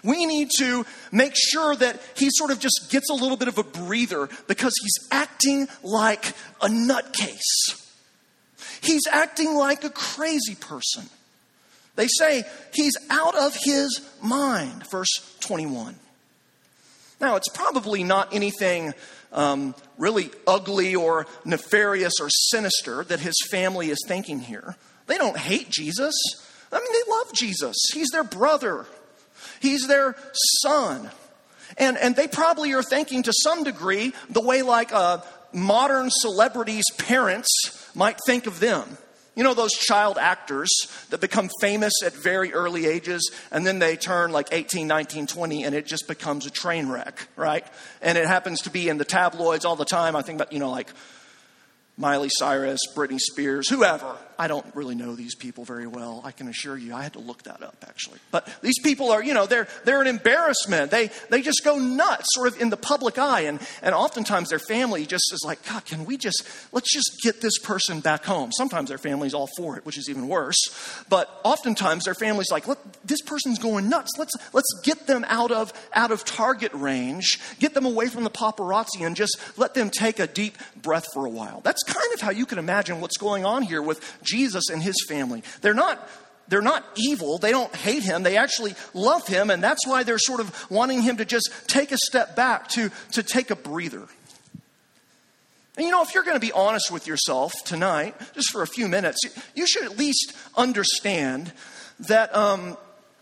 We 0.03 0.27
need 0.27 0.51
to 0.59 0.85
make 1.13 1.35
sure 1.37 1.75
that 1.77 2.01
he 2.17 2.29
sort 2.31 2.51
of 2.51 2.61
just 2.61 2.89
gets 2.91 3.11
a 3.11 3.15
little 3.15 3.37
bit 3.37 3.49
of 3.49 3.59
a 3.59 3.65
breather 3.65 4.29
because 4.47 4.75
he's 4.81 5.09
acting 5.11 5.69
like 5.83 6.27
a 6.61 6.69
nutcase. 6.69 7.85
He's 8.81 9.07
acting 9.11 9.55
like 9.55 9.85
a 9.85 9.91
crazy 9.91 10.55
person. 10.55 11.09
They 11.97 12.07
say 12.07 12.45
he's 12.73 12.97
out 13.11 13.35
of 13.37 13.57
his 13.65 14.01
mind, 14.23 14.89
verse 14.89 15.37
21. 15.41 15.97
Now, 17.21 17.35
it's 17.37 17.49
probably 17.49 18.05
not 18.05 18.33
anything 18.33 18.95
um, 19.33 19.75
really 19.99 20.31
ugly 20.47 20.95
or 20.95 21.27
nefarious 21.45 22.15
or 22.21 22.29
sinister 22.31 23.05
that 23.05 23.21
his 23.21 23.35
family 23.51 23.91
is 23.91 23.99
thinking 24.07 24.41
here. 24.41 24.77
They 25.07 25.19
don't 25.19 25.37
hate 25.37 25.71
Jesus. 25.71 26.15
I 26.71 26.79
mean, 26.79 26.93
they 26.93 27.11
love 27.11 27.33
Jesus. 27.33 27.77
He's 27.93 28.09
their 28.13 28.25
brother. 28.25 28.87
He's 29.61 29.87
their 29.87 30.17
son. 30.63 31.11
And, 31.77 31.97
and 31.99 32.17
they 32.17 32.29
probably 32.29 32.73
are 32.73 32.83
thinking 32.83 33.23
to 33.25 33.33
some 33.33 33.65
degree 33.65 34.13
the 34.31 34.41
way 34.41 34.63
like 34.63 34.93
uh, 34.93 35.19
modern 35.53 36.09
celebrities' 36.11 36.91
parents 36.97 37.51
might 37.95 38.19
think 38.27 38.47
of 38.47 38.61
them. 38.61 38.99
You 39.35 39.45
know, 39.45 39.55
those 39.55 39.73
child 39.73 40.19
actors 40.19 40.69
that 41.11 41.21
become 41.21 41.49
famous 41.61 41.93
at 42.05 42.13
very 42.13 42.53
early 42.53 42.87
ages 42.87 43.31
and 43.53 43.65
then 43.65 43.79
they 43.79 43.95
turn 43.95 44.33
like 44.33 44.49
18, 44.51 44.89
19, 44.89 45.29
20 45.29 45.63
and 45.65 45.77
it 45.77 45.87
just 45.87 46.09
becomes 46.09 46.45
a 46.45 46.51
train 46.51 46.89
wreck, 46.89 47.29
right? 47.37 47.65
And 48.03 48.19
it 48.19 48.27
happens 48.27 48.63
to 48.63 48.71
be 48.71 48.89
in 48.89 48.99
the 48.99 49.05
tabloids 49.05 49.65
all 49.65 49.77
the 49.77 49.85
time. 49.85 50.17
I 50.17 50.23
think 50.23 50.41
about, 50.41 50.53
you 50.53 50.59
know, 50.59 50.71
like 50.71 50.93
Miley 51.97 52.31
Cyrus, 52.31 52.81
Britney 52.97 53.21
Spears, 53.21 53.69
whoever. 53.69 54.17
I 54.39 54.47
don't 54.47 54.67
really 54.75 54.95
know 54.95 55.17
these 55.17 55.35
people 55.35 55.65
very 55.65 55.89
well. 55.89 56.23
I 56.25 56.31
can 56.31 56.47
assure 56.47 56.77
you, 56.77 56.95
I 56.95 57.03
had 57.03 57.15
to 57.15 57.19
look 57.19 57.43
that 57.43 57.61
up 57.63 57.85
actually. 57.87 58.19
But 58.31 58.49
these 58.63 58.79
people 58.79 59.11
are, 59.11 59.23
you 59.23 59.35
know, 59.35 59.47
they're 59.47 59.67
they're 59.85 60.01
an 60.01 60.07
embarrassment. 60.07 60.93
They 60.93 61.11
they 61.29 61.43
just 61.43 61.63
go 61.65 61.77
nuts, 61.77 62.27
sort 62.35 62.47
of 62.47 62.61
in 62.61 62.71
the 62.71 62.77
public 62.77 63.19
eye, 63.19 63.43
and 63.43 63.59
and 63.83 63.95
oftentimes 63.95 64.51
their 64.51 64.61
family 64.61 65.07
just 65.07 65.33
is 65.33 65.43
like, 65.45 65.67
God, 65.69 65.85
can 65.85 66.05
we 66.05 66.17
just 66.17 66.45
let's 66.73 66.93
just 66.93 67.21
get 67.23 67.41
this 67.41 67.59
person 67.59 67.99
back 67.99 68.25
home? 68.25 68.53
Sometimes 68.53 68.91
their 68.91 68.99
family's 68.99 69.35
all 69.35 69.49
for 69.57 69.77
it, 69.77 69.85
which 69.85 69.99
is 69.99 70.09
even 70.09 70.29
worse. 70.29 70.59
But 71.09 71.29
oftentimes 71.43 72.05
their 72.05 72.15
family's 72.15 72.53
like, 72.53 72.69
look, 72.69 72.79
this 73.05 73.21
person's 73.23 73.59
going 73.59 73.89
nuts. 73.89 74.13
Let's 74.19 74.35
let's 74.53 74.73
get 74.85 75.09
them 75.09 75.25
out 75.29 75.51
of 75.51 75.73
out 75.95 76.13
of 76.13 76.25
target 76.25 76.73
range, 76.75 77.41
get 77.59 77.75
them 77.75 77.87
away 77.87 78.07
from 78.07 78.23
the 78.23 78.31
paparazzi, 78.31 79.05
and 79.05 79.17
just 79.17 79.37
let 79.57 79.75
them 79.75 79.91
take 79.91 80.21
a 80.21 80.29
deep 80.29 80.57
breath 80.81 81.07
for 81.13 81.27
a 81.27 81.31
while. 81.31 81.61
That's 81.63 81.83
kind 81.83 82.15
of 82.15 82.21
how 82.21 82.31
you 82.31 82.47
can 82.47 82.59
imagine 82.59 83.01
what's 83.01 83.17
going 83.17 83.45
on 83.45 83.63
here 83.63 83.83
with 83.83 84.01
Jesus 84.29 84.69
and 84.71 84.83
his 84.83 84.97
family. 85.09 85.43
They're 85.61 85.75
not 85.75 86.09
they're 86.49 86.63
not 86.63 86.85
evil. 86.97 87.39
They 87.39 87.51
don't 87.51 87.75
hate 87.75 88.03
him. 88.03 88.23
They 88.23 88.37
actually 88.37 88.75
love 88.95 89.27
him. 89.27 89.51
And 89.51 89.63
that's 89.63 89.87
why 89.87 90.03
they're 90.03 90.19
sort 90.19 90.41
of 90.41 90.71
wanting 90.71 91.03
him 91.03 91.19
to 91.19 91.25
just 91.25 91.51
take 91.67 91.93
a 91.93 91.99
step 91.99 92.37
back, 92.37 92.69
to, 92.69 92.91
to 93.13 93.23
take 93.23 93.51
a 93.51 93.57
breather. 93.57 94.07
And 95.77 95.87
you 95.87 95.93
know, 95.93 96.03
if 96.03 96.15
you're 96.15 96.25
going 96.25 96.41
to 96.41 96.45
be 96.45 96.53
honest 96.53 96.91
with 96.91 97.07
yourself 97.07 97.53
tonight, 97.65 98.15
just 98.35 98.51
for 98.51 98.63
a 98.63 98.67
few 98.67 98.89
minutes, 98.89 99.19
you 99.55 99.67
should 99.67 99.85
at 99.85 99.97
least 99.97 100.33
understand 100.57 101.53
that 102.01 102.35
um, 102.35 102.77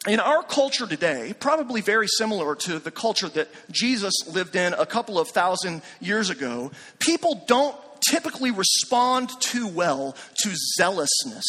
in 0.07 0.21
our 0.21 0.43
culture 0.43 0.87
today, 0.87 1.35
probably 1.39 1.81
very 1.81 2.07
similar 2.07 2.55
to 2.55 2.79
the 2.79 2.91
culture 2.91 3.29
that 3.31 3.49
Jesus 3.71 4.15
lived 4.33 4.57
in 4.57 4.73
a 4.73 4.87
couple 4.87 5.19
of 5.19 5.29
thousand 5.29 5.83
years 6.01 6.31
ago, 6.31 6.71
people 6.99 7.45
don't 7.47 7.77
typically 8.11 8.51
respond 8.51 9.31
too 9.41 9.67
well 9.67 10.17
to 10.43 10.55
zealousness 10.77 11.47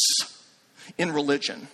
in 0.98 1.12
religion. 1.12 1.68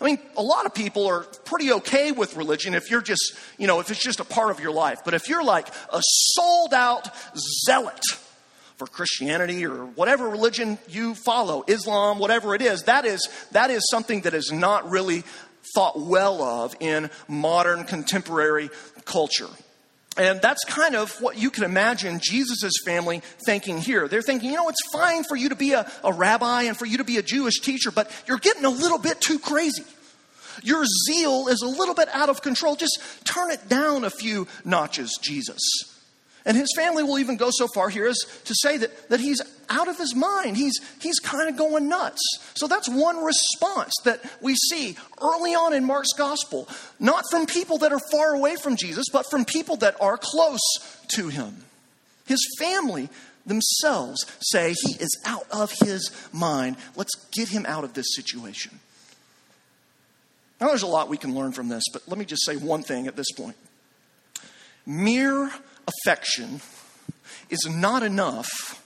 I 0.00 0.04
mean, 0.04 0.18
a 0.36 0.42
lot 0.42 0.66
of 0.66 0.74
people 0.74 1.06
are 1.06 1.20
pretty 1.44 1.72
okay 1.72 2.12
with 2.12 2.36
religion 2.36 2.74
if 2.74 2.90
you're 2.90 3.02
just, 3.02 3.34
you 3.58 3.66
know, 3.66 3.80
if 3.80 3.90
it's 3.90 4.02
just 4.02 4.20
a 4.20 4.24
part 4.24 4.50
of 4.50 4.60
your 4.60 4.72
life. 4.72 5.00
But 5.04 5.14
if 5.14 5.28
you're 5.28 5.44
like 5.44 5.68
a 5.92 6.00
sold 6.02 6.74
out 6.74 7.08
zealot 7.64 8.02
for 8.76 8.86
Christianity 8.86 9.64
or 9.64 9.86
whatever 9.86 10.28
religion 10.28 10.78
you 10.88 11.14
follow, 11.14 11.64
Islam, 11.68 12.18
whatever 12.18 12.54
it 12.54 12.62
is, 12.62 12.82
that 12.84 13.04
is, 13.04 13.28
that 13.52 13.70
is 13.70 13.86
something 13.88 14.22
that 14.22 14.34
is 14.34 14.50
not 14.50 14.90
really 14.90 15.22
thought 15.74 15.98
well 15.98 16.42
of 16.42 16.74
in 16.80 17.08
modern 17.28 17.84
contemporary 17.84 18.70
culture. 19.04 19.48
And 20.16 20.40
that's 20.40 20.64
kind 20.64 20.94
of 20.94 21.20
what 21.20 21.38
you 21.38 21.50
can 21.50 21.64
imagine 21.64 22.20
Jesus' 22.22 22.72
family 22.84 23.20
thinking 23.46 23.78
here. 23.78 24.06
They're 24.06 24.22
thinking, 24.22 24.50
you 24.50 24.56
know, 24.56 24.68
it's 24.68 24.92
fine 24.92 25.24
for 25.24 25.34
you 25.34 25.48
to 25.48 25.56
be 25.56 25.72
a, 25.72 25.90
a 26.04 26.12
rabbi 26.12 26.62
and 26.62 26.76
for 26.76 26.86
you 26.86 26.98
to 26.98 27.04
be 27.04 27.18
a 27.18 27.22
Jewish 27.22 27.60
teacher, 27.60 27.90
but 27.90 28.10
you're 28.26 28.38
getting 28.38 28.64
a 28.64 28.70
little 28.70 28.98
bit 28.98 29.20
too 29.20 29.38
crazy. 29.38 29.84
Your 30.62 30.84
zeal 31.08 31.48
is 31.48 31.62
a 31.62 31.68
little 31.68 31.94
bit 31.94 32.08
out 32.12 32.28
of 32.28 32.42
control. 32.42 32.76
Just 32.76 33.00
turn 33.24 33.50
it 33.50 33.68
down 33.68 34.04
a 34.04 34.10
few 34.10 34.46
notches, 34.64 35.18
Jesus. 35.20 35.60
And 36.46 36.56
his 36.56 36.68
family 36.76 37.02
will 37.02 37.18
even 37.18 37.36
go 37.36 37.48
so 37.50 37.66
far 37.68 37.88
here 37.88 38.06
as 38.06 38.18
to 38.44 38.54
say 38.54 38.76
that, 38.76 39.08
that 39.08 39.20
he's 39.20 39.40
out 39.70 39.88
of 39.88 39.96
his 39.96 40.14
mind. 40.14 40.58
He's, 40.58 40.78
he's 41.00 41.18
kind 41.18 41.48
of 41.48 41.56
going 41.56 41.88
nuts. 41.88 42.20
So 42.54 42.66
that's 42.66 42.88
one 42.88 43.24
response 43.24 43.94
that 44.04 44.20
we 44.42 44.54
see 44.54 44.96
early 45.22 45.54
on 45.54 45.72
in 45.72 45.84
Mark's 45.84 46.12
gospel, 46.12 46.68
not 47.00 47.24
from 47.30 47.46
people 47.46 47.78
that 47.78 47.92
are 47.92 48.00
far 48.12 48.34
away 48.34 48.56
from 48.56 48.76
Jesus, 48.76 49.06
but 49.10 49.24
from 49.30 49.46
people 49.46 49.76
that 49.76 49.96
are 50.02 50.18
close 50.20 50.60
to 51.14 51.28
him. 51.28 51.64
His 52.26 52.46
family 52.58 53.08
themselves 53.46 54.24
say 54.40 54.74
he 54.84 54.94
is 54.94 55.18
out 55.24 55.46
of 55.50 55.72
his 55.80 56.10
mind. 56.32 56.76
Let's 56.94 57.14
get 57.32 57.48
him 57.48 57.64
out 57.66 57.84
of 57.84 57.94
this 57.94 58.14
situation. 58.14 58.80
Now, 60.60 60.68
there's 60.68 60.82
a 60.82 60.86
lot 60.86 61.08
we 61.08 61.16
can 61.16 61.34
learn 61.34 61.52
from 61.52 61.68
this, 61.68 61.84
but 61.92 62.02
let 62.06 62.18
me 62.18 62.24
just 62.24 62.44
say 62.44 62.56
one 62.56 62.82
thing 62.82 63.06
at 63.06 63.16
this 63.16 63.30
point. 63.32 63.56
Mere 64.86 65.50
affection 65.86 66.60
is 67.50 67.66
not 67.68 68.02
enough 68.02 68.82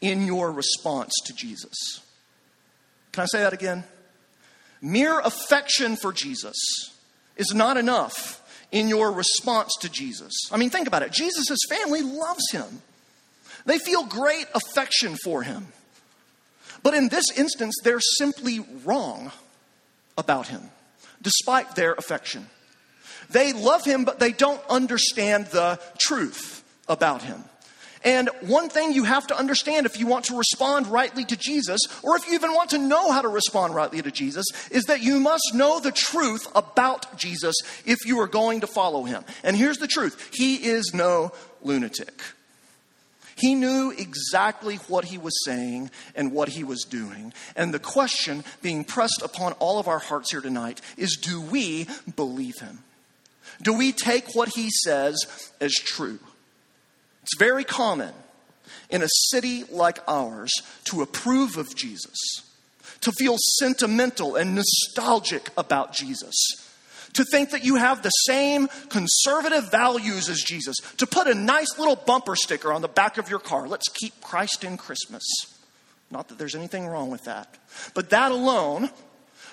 in 0.00 0.26
your 0.26 0.50
response 0.52 1.12
to 1.24 1.34
Jesus. 1.34 2.00
Can 3.12 3.22
I 3.22 3.26
say 3.26 3.38
that 3.40 3.52
again? 3.52 3.84
Mere 4.82 5.20
affection 5.20 5.96
for 5.96 6.12
Jesus 6.12 6.56
is 7.36 7.52
not 7.54 7.76
enough 7.76 8.40
in 8.72 8.88
your 8.88 9.10
response 9.12 9.72
to 9.80 9.88
Jesus. 9.88 10.32
I 10.52 10.56
mean, 10.56 10.70
think 10.70 10.86
about 10.86 11.02
it. 11.02 11.12
Jesus' 11.12 11.58
family 11.68 12.02
loves 12.02 12.50
him, 12.52 12.82
they 13.66 13.78
feel 13.78 14.04
great 14.04 14.46
affection 14.54 15.16
for 15.24 15.42
him. 15.42 15.68
But 16.82 16.94
in 16.94 17.08
this 17.08 17.30
instance, 17.36 17.74
they're 17.84 18.00
simply 18.00 18.60
wrong 18.84 19.32
about 20.16 20.48
him, 20.48 20.62
despite 21.20 21.74
their 21.74 21.92
affection. 21.92 22.46
They 23.30 23.52
love 23.52 23.84
him, 23.84 24.04
but 24.04 24.18
they 24.18 24.32
don't 24.32 24.62
understand 24.68 25.46
the 25.46 25.80
truth 25.98 26.64
about 26.88 27.22
him. 27.22 27.44
And 28.02 28.30
one 28.40 28.70
thing 28.70 28.92
you 28.92 29.04
have 29.04 29.26
to 29.26 29.36
understand 29.36 29.84
if 29.84 30.00
you 30.00 30.06
want 30.06 30.26
to 30.26 30.38
respond 30.38 30.86
rightly 30.86 31.24
to 31.26 31.36
Jesus, 31.36 31.80
or 32.02 32.16
if 32.16 32.26
you 32.26 32.34
even 32.34 32.54
want 32.54 32.70
to 32.70 32.78
know 32.78 33.12
how 33.12 33.20
to 33.20 33.28
respond 33.28 33.74
rightly 33.74 34.00
to 34.00 34.10
Jesus, 34.10 34.46
is 34.70 34.84
that 34.84 35.02
you 35.02 35.20
must 35.20 35.52
know 35.54 35.80
the 35.80 35.92
truth 35.92 36.48
about 36.54 37.18
Jesus 37.18 37.54
if 37.84 37.98
you 38.06 38.18
are 38.20 38.26
going 38.26 38.62
to 38.62 38.66
follow 38.66 39.04
him. 39.04 39.22
And 39.44 39.54
here's 39.54 39.78
the 39.78 39.86
truth 39.86 40.30
He 40.32 40.56
is 40.56 40.92
no 40.94 41.32
lunatic. 41.62 42.22
He 43.36 43.54
knew 43.54 43.90
exactly 43.96 44.76
what 44.88 45.06
he 45.06 45.16
was 45.16 45.32
saying 45.44 45.90
and 46.14 46.32
what 46.32 46.50
he 46.50 46.62
was 46.62 46.84
doing. 46.84 47.32
And 47.56 47.72
the 47.72 47.78
question 47.78 48.44
being 48.60 48.84
pressed 48.84 49.22
upon 49.24 49.52
all 49.54 49.78
of 49.78 49.88
our 49.88 49.98
hearts 49.98 50.30
here 50.30 50.42
tonight 50.42 50.82
is 50.98 51.16
do 51.16 51.40
we 51.40 51.86
believe 52.16 52.58
him? 52.58 52.80
Do 53.62 53.74
we 53.74 53.92
take 53.92 54.34
what 54.34 54.50
he 54.54 54.70
says 54.84 55.16
as 55.60 55.72
true? 55.74 56.18
It's 57.22 57.38
very 57.38 57.64
common 57.64 58.14
in 58.88 59.02
a 59.02 59.08
city 59.28 59.64
like 59.70 59.98
ours 60.08 60.50
to 60.84 61.02
approve 61.02 61.56
of 61.56 61.74
Jesus, 61.76 62.16
to 63.02 63.12
feel 63.12 63.36
sentimental 63.58 64.36
and 64.36 64.54
nostalgic 64.54 65.48
about 65.56 65.92
Jesus, 65.92 66.34
to 67.12 67.24
think 67.24 67.50
that 67.50 67.64
you 67.64 67.76
have 67.76 68.02
the 68.02 68.10
same 68.10 68.68
conservative 68.88 69.70
values 69.70 70.28
as 70.28 70.40
Jesus, 70.40 70.76
to 70.96 71.06
put 71.06 71.26
a 71.26 71.34
nice 71.34 71.78
little 71.78 71.96
bumper 71.96 72.36
sticker 72.36 72.72
on 72.72 72.82
the 72.82 72.88
back 72.88 73.18
of 73.18 73.30
your 73.30 73.38
car. 73.38 73.68
Let's 73.68 73.88
keep 73.88 74.20
Christ 74.20 74.64
in 74.64 74.76
Christmas. 74.76 75.24
Not 76.10 76.28
that 76.28 76.38
there's 76.38 76.56
anything 76.56 76.86
wrong 76.86 77.10
with 77.10 77.24
that. 77.24 77.56
But 77.94 78.10
that 78.10 78.32
alone 78.32 78.90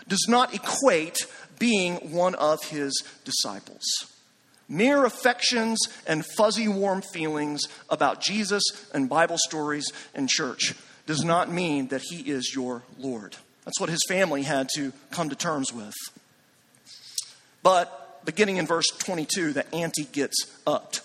does 0.08 0.26
not 0.28 0.54
equate 0.54 1.18
being 1.60 1.96
one 2.12 2.36
of 2.36 2.64
his 2.66 3.04
disciples. 3.26 3.84
Mere 4.70 5.06
affections 5.06 5.80
and 6.06 6.26
fuzzy, 6.36 6.68
warm 6.68 7.02
feelings 7.02 7.62
about 7.90 8.22
Jesus 8.22 8.64
and 8.94 9.08
Bible 9.08 9.38
stories 9.40 9.92
and 10.14 10.28
church 10.28 10.76
does 11.06 11.24
not 11.24 11.52
mean 11.52 11.88
that 11.88 12.02
he 12.02 12.30
is 12.30 12.54
your 12.54 12.84
Lord. 12.98 13.38
That's 13.64 13.80
what 13.80 13.90
his 13.90 14.04
family 14.08 14.44
had 14.44 14.68
to 14.76 14.92
come 15.12 15.30
to 15.30 15.36
terms 15.36 15.74
with. 15.74 15.94
But 17.64 18.26
beginning 18.26 18.58
in 18.58 18.68
verse 18.68 18.88
22, 19.00 19.54
the 19.54 19.74
ante 19.74 20.04
gets 20.04 20.36
upped. 20.68 21.02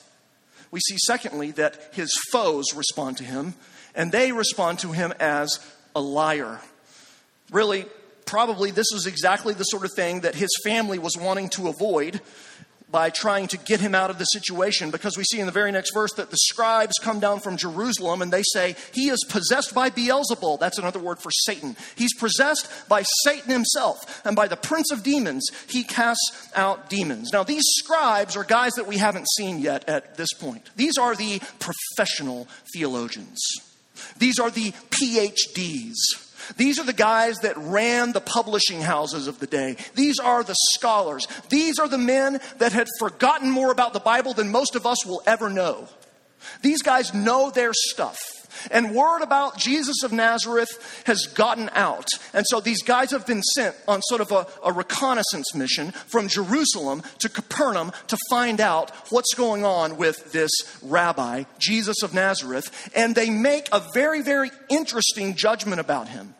We 0.72 0.80
see, 0.80 0.96
secondly, 1.06 1.52
that 1.52 1.90
his 1.92 2.12
foes 2.32 2.74
respond 2.74 3.18
to 3.18 3.24
him, 3.24 3.54
and 3.94 4.10
they 4.10 4.32
respond 4.32 4.80
to 4.80 4.92
him 4.92 5.12
as 5.20 5.64
a 5.94 6.00
liar. 6.00 6.60
Really, 7.50 7.86
probably 8.32 8.70
this 8.70 8.86
was 8.94 9.06
exactly 9.06 9.52
the 9.52 9.62
sort 9.64 9.84
of 9.84 9.92
thing 9.92 10.20
that 10.20 10.34
his 10.34 10.48
family 10.64 10.98
was 10.98 11.18
wanting 11.18 11.50
to 11.50 11.68
avoid 11.68 12.18
by 12.90 13.10
trying 13.10 13.46
to 13.46 13.58
get 13.58 13.78
him 13.78 13.94
out 13.94 14.08
of 14.08 14.18
the 14.18 14.24
situation 14.24 14.90
because 14.90 15.18
we 15.18 15.24
see 15.24 15.38
in 15.38 15.44
the 15.44 15.52
very 15.52 15.70
next 15.70 15.92
verse 15.92 16.14
that 16.14 16.30
the 16.30 16.38
scribes 16.38 16.94
come 17.02 17.20
down 17.20 17.40
from 17.40 17.58
Jerusalem 17.58 18.22
and 18.22 18.32
they 18.32 18.42
say, 18.54 18.74
He 18.94 19.10
is 19.10 19.22
possessed 19.28 19.74
by 19.74 19.90
Beelzebul. 19.90 20.58
That's 20.58 20.78
another 20.78 20.98
word 20.98 21.18
for 21.18 21.30
Satan. 21.30 21.76
He's 21.94 22.14
possessed 22.14 22.88
by 22.88 23.02
Satan 23.22 23.50
himself, 23.50 24.22
and 24.24 24.34
by 24.34 24.48
the 24.48 24.56
prince 24.56 24.90
of 24.90 25.02
demons, 25.02 25.46
he 25.68 25.84
casts 25.84 26.50
out 26.56 26.88
demons. 26.88 27.34
Now, 27.34 27.42
these 27.42 27.64
scribes 27.66 28.34
are 28.34 28.44
guys 28.44 28.72
that 28.76 28.86
we 28.86 28.96
haven't 28.96 29.28
seen 29.36 29.58
yet 29.58 29.86
at 29.90 30.16
this 30.16 30.32
point. 30.32 30.70
These 30.76 30.96
are 30.96 31.14
the 31.14 31.42
professional 31.58 32.48
theologians, 32.72 33.42
these 34.16 34.38
are 34.38 34.50
the 34.50 34.72
PhDs 34.88 35.98
these 36.56 36.78
are 36.78 36.84
the 36.84 36.92
guys 36.92 37.38
that 37.38 37.56
ran 37.56 38.12
the 38.12 38.20
publishing 38.20 38.80
houses 38.80 39.26
of 39.26 39.38
the 39.38 39.46
day. 39.46 39.76
These 39.94 40.18
are 40.18 40.42
the 40.42 40.56
scholars. 40.72 41.26
These 41.48 41.78
are 41.78 41.88
the 41.88 41.98
men 41.98 42.40
that 42.58 42.72
had 42.72 42.88
forgotten 42.98 43.50
more 43.50 43.72
about 43.72 43.92
the 43.92 44.00
Bible 44.00 44.34
than 44.34 44.50
most 44.50 44.74
of 44.74 44.86
us 44.86 45.04
will 45.06 45.22
ever 45.26 45.48
know. 45.48 45.88
These 46.62 46.82
guys 46.82 47.14
know 47.14 47.50
their 47.50 47.72
stuff. 47.72 48.18
And 48.70 48.94
word 48.94 49.22
about 49.22 49.56
Jesus 49.56 50.02
of 50.02 50.12
Nazareth 50.12 51.02
has 51.06 51.26
gotten 51.26 51.70
out. 51.72 52.08
And 52.32 52.44
so 52.46 52.60
these 52.60 52.82
guys 52.82 53.10
have 53.10 53.26
been 53.26 53.42
sent 53.42 53.74
on 53.88 54.02
sort 54.02 54.20
of 54.20 54.30
a, 54.30 54.46
a, 54.64 54.72
reconnaissance 54.72 55.54
mission 55.54 55.92
from 55.92 56.28
Jerusalem 56.28 57.02
to 57.18 57.28
Capernaum 57.28 57.92
to 58.08 58.18
find 58.30 58.60
out 58.60 58.90
what's 59.10 59.34
going 59.34 59.64
on 59.64 59.96
with 59.96 60.32
this 60.32 60.50
rabbi, 60.82 61.44
Jesus 61.58 62.02
of 62.02 62.14
Nazareth. 62.14 62.90
And 62.94 63.14
they 63.14 63.30
make 63.30 63.68
a 63.72 63.82
very, 63.94 64.22
very 64.22 64.50
interesting 64.68 65.34
judgment 65.34 65.80
about 65.80 66.08
him. 66.08 66.34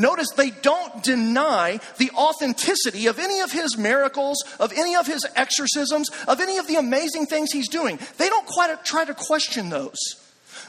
Notice 0.00 0.28
they 0.34 0.48
don't 0.48 1.02
deny 1.02 1.78
the 1.98 2.10
authenticity 2.12 3.06
of 3.06 3.18
any 3.18 3.40
of 3.40 3.52
his 3.52 3.76
miracles, 3.76 4.42
of 4.58 4.72
any 4.72 4.96
of 4.96 5.06
his 5.06 5.26
exorcisms, 5.36 6.08
of 6.26 6.40
any 6.40 6.56
of 6.56 6.66
the 6.66 6.76
amazing 6.76 7.26
things 7.26 7.52
he's 7.52 7.68
doing. 7.68 7.98
They 8.16 8.30
don't 8.30 8.46
quite 8.46 8.82
try 8.82 9.04
to 9.04 9.12
question 9.12 9.68
those. 9.68 9.98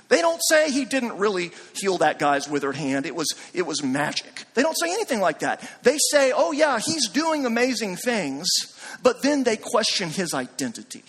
They 0.10 0.20
don't 0.20 0.42
say 0.50 0.70
he 0.70 0.84
didn't 0.84 1.18
really 1.18 1.52
heal 1.80 2.00
that 2.00 2.20
guy's 2.20 2.50
withered 2.50 2.76
hand. 2.76 3.06
It 3.06 3.16
was, 3.16 3.34
it 3.54 3.62
was 3.62 3.82
magic. 3.82 4.44
They 4.54 4.64
don't 4.64 4.78
say 4.78 4.92
anything 4.92 5.22
like 5.22 5.40
that. 5.40 5.62
They 5.84 5.98
say, 6.12 6.34
oh, 6.36 6.52
yeah, 6.52 6.80
he's 6.80 7.08
doing 7.08 7.46
amazing 7.46 7.96
things, 7.96 8.50
but 9.02 9.22
then 9.22 9.44
they 9.44 9.56
question 9.56 10.10
his 10.10 10.34
identity. 10.34 11.06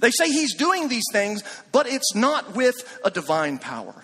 They 0.00 0.10
say 0.10 0.26
he's 0.26 0.56
doing 0.56 0.88
these 0.88 1.06
things, 1.12 1.44
but 1.70 1.86
it's 1.86 2.16
not 2.16 2.56
with 2.56 2.74
a 3.04 3.10
divine 3.12 3.58
power. 3.58 3.94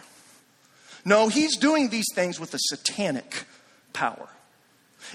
No, 1.11 1.26
he's 1.26 1.57
doing 1.57 1.88
these 1.88 2.07
things 2.14 2.38
with 2.38 2.55
a 2.55 2.59
satanic 2.61 3.45
power. 3.93 4.29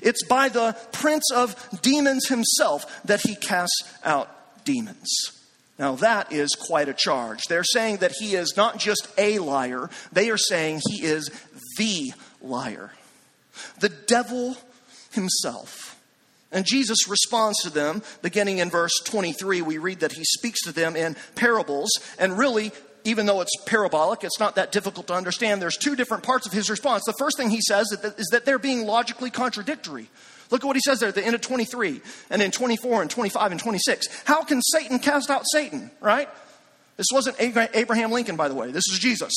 It's 0.02 0.26
by 0.26 0.50
the 0.50 0.76
prince 0.92 1.24
of 1.34 1.56
demons 1.82 2.28
himself 2.28 3.02
that 3.06 3.22
he 3.22 3.34
casts 3.34 3.82
out 4.04 4.30
demons. 4.66 5.10
Now, 5.80 5.96
that 5.96 6.34
is 6.34 6.50
quite 6.50 6.90
a 6.90 6.94
charge. 6.94 7.44
They're 7.46 7.64
saying 7.64 7.98
that 7.98 8.12
he 8.20 8.36
is 8.36 8.56
not 8.58 8.78
just 8.78 9.08
a 9.18 9.40
liar, 9.40 9.90
they 10.12 10.30
are 10.30 10.38
saying 10.38 10.82
he 10.86 11.02
is 11.02 11.32
the 11.78 12.12
liar. 12.42 12.92
The 13.80 13.88
devil 13.88 14.58
himself. 15.14 15.98
And 16.52 16.66
Jesus 16.66 17.08
responds 17.08 17.60
to 17.64 17.70
them, 17.70 18.04
beginning 18.22 18.58
in 18.58 18.70
verse 18.70 19.00
23. 19.06 19.62
We 19.62 19.78
read 19.78 20.02
that 20.02 20.12
he 20.12 20.26
speaks 20.26 20.62
to 20.64 20.74
them 20.74 20.98
in 20.98 21.16
parables, 21.36 21.90
and 22.20 22.38
really, 22.38 22.74
even 23.06 23.26
though 23.26 23.40
it's 23.40 23.56
parabolic, 23.66 24.24
it's 24.24 24.40
not 24.40 24.56
that 24.56 24.72
difficult 24.74 25.08
to 25.08 25.14
understand. 25.14 25.62
There's 25.62 25.78
two 25.78 25.96
different 25.96 26.24
parts 26.24 26.46
of 26.46 26.52
his 26.52 26.70
response. 26.70 27.04
The 27.06 27.14
first 27.18 27.38
thing 27.38 27.50
he 27.50 27.62
says 27.62 27.92
is 27.92 28.28
that 28.32 28.46
they're 28.46 28.60
being 28.60 28.86
logically 28.86 29.30
contradictory. 29.30 30.10
Look 30.52 30.64
at 30.64 30.68
what 30.68 30.76
he 30.76 30.82
says 30.82 31.00
there 31.00 31.10
at 31.10 31.16
the 31.16 31.26
end 31.26 31.36
of 31.36 31.42
23 31.42 32.02
and 32.30 32.42
in 32.42 32.52
24 32.52 33.04
and 33.04 33.10
25 33.10 33.52
and 33.52 33.60
26. 33.60 34.24
How 34.26 34.44
can 34.44 34.62
Satan 34.62 35.00
cast 35.00 35.30
out 35.30 35.44
Satan, 35.52 35.90
right? 36.02 36.30
This 36.98 37.08
wasn't 37.12 37.38
Abraham 37.40 38.12
Lincoln, 38.12 38.36
by 38.36 38.48
the 38.48 38.56
way. 38.56 38.72
This 38.72 38.84
is 38.92 39.00
Jesus. 39.00 39.34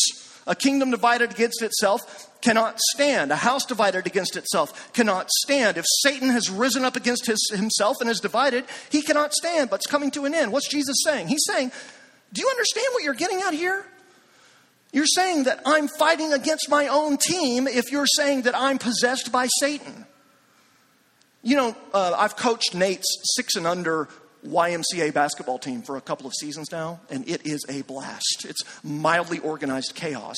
A 0.47 0.55
kingdom 0.55 0.91
divided 0.91 1.31
against 1.31 1.61
itself 1.61 2.31
cannot 2.41 2.79
stand. 2.93 3.33
A 3.33 3.37
house 3.37 3.67
divided 3.67 4.07
against 4.07 4.37
itself 4.37 4.93
cannot 4.93 5.29
stand. 5.31 5.77
If 5.77 5.85
Satan 6.01 6.31
has 6.31 6.49
risen 6.49 6.85
up 6.85 6.97
against 6.97 7.27
his, 7.27 7.51
himself 7.53 8.01
and 8.01 8.09
is 8.09 8.21
divided, 8.21 8.65
he 8.91 9.03
cannot 9.03 9.35
stand, 9.35 9.69
but 9.69 9.77
it's 9.77 9.87
coming 9.87 10.11
to 10.13 10.25
an 10.25 10.35
end. 10.35 10.53
What's 10.53 10.69
Jesus 10.69 10.97
saying? 11.05 11.29
He's 11.29 11.45
saying, 11.47 11.73
Do 12.33 12.41
you 12.41 12.49
understand 12.49 12.87
what 12.93 13.03
you're 13.03 13.15
getting 13.15 13.41
at 13.41 13.55
here? 13.55 13.85
You're 14.93 15.07
saying 15.07 15.45
that 15.45 15.61
I'm 15.67 15.89
fighting 15.89 16.33
against 16.33 16.71
my 16.71 16.89
own 16.89 17.19
team 17.19 17.67
if 17.67 17.93
you're 17.93 18.07
saying 18.07 18.43
that 18.43 18.57
I'm 18.57 18.79
possessed 18.79 19.31
by 19.31 19.49
Satan. 19.61 20.07
You 21.43 21.57
know, 21.57 21.77
uh, 21.95 22.15
I've 22.17 22.37
coached 22.37 22.75
Nate's 22.75 23.07
six 23.37 23.55
and 23.55 23.67
under 23.67 24.09
YMCA 24.47 25.13
basketball 25.13 25.59
team 25.59 25.83
for 25.83 25.97
a 25.97 26.01
couple 26.01 26.27
of 26.27 26.33
seasons 26.35 26.73
now, 26.73 27.01
and 27.11 27.29
it 27.29 27.47
is 27.47 27.65
a 27.69 27.83
blast. 27.83 28.47
It's 28.49 28.63
mildly 28.83 29.39
organized 29.41 29.95
chaos 29.95 30.37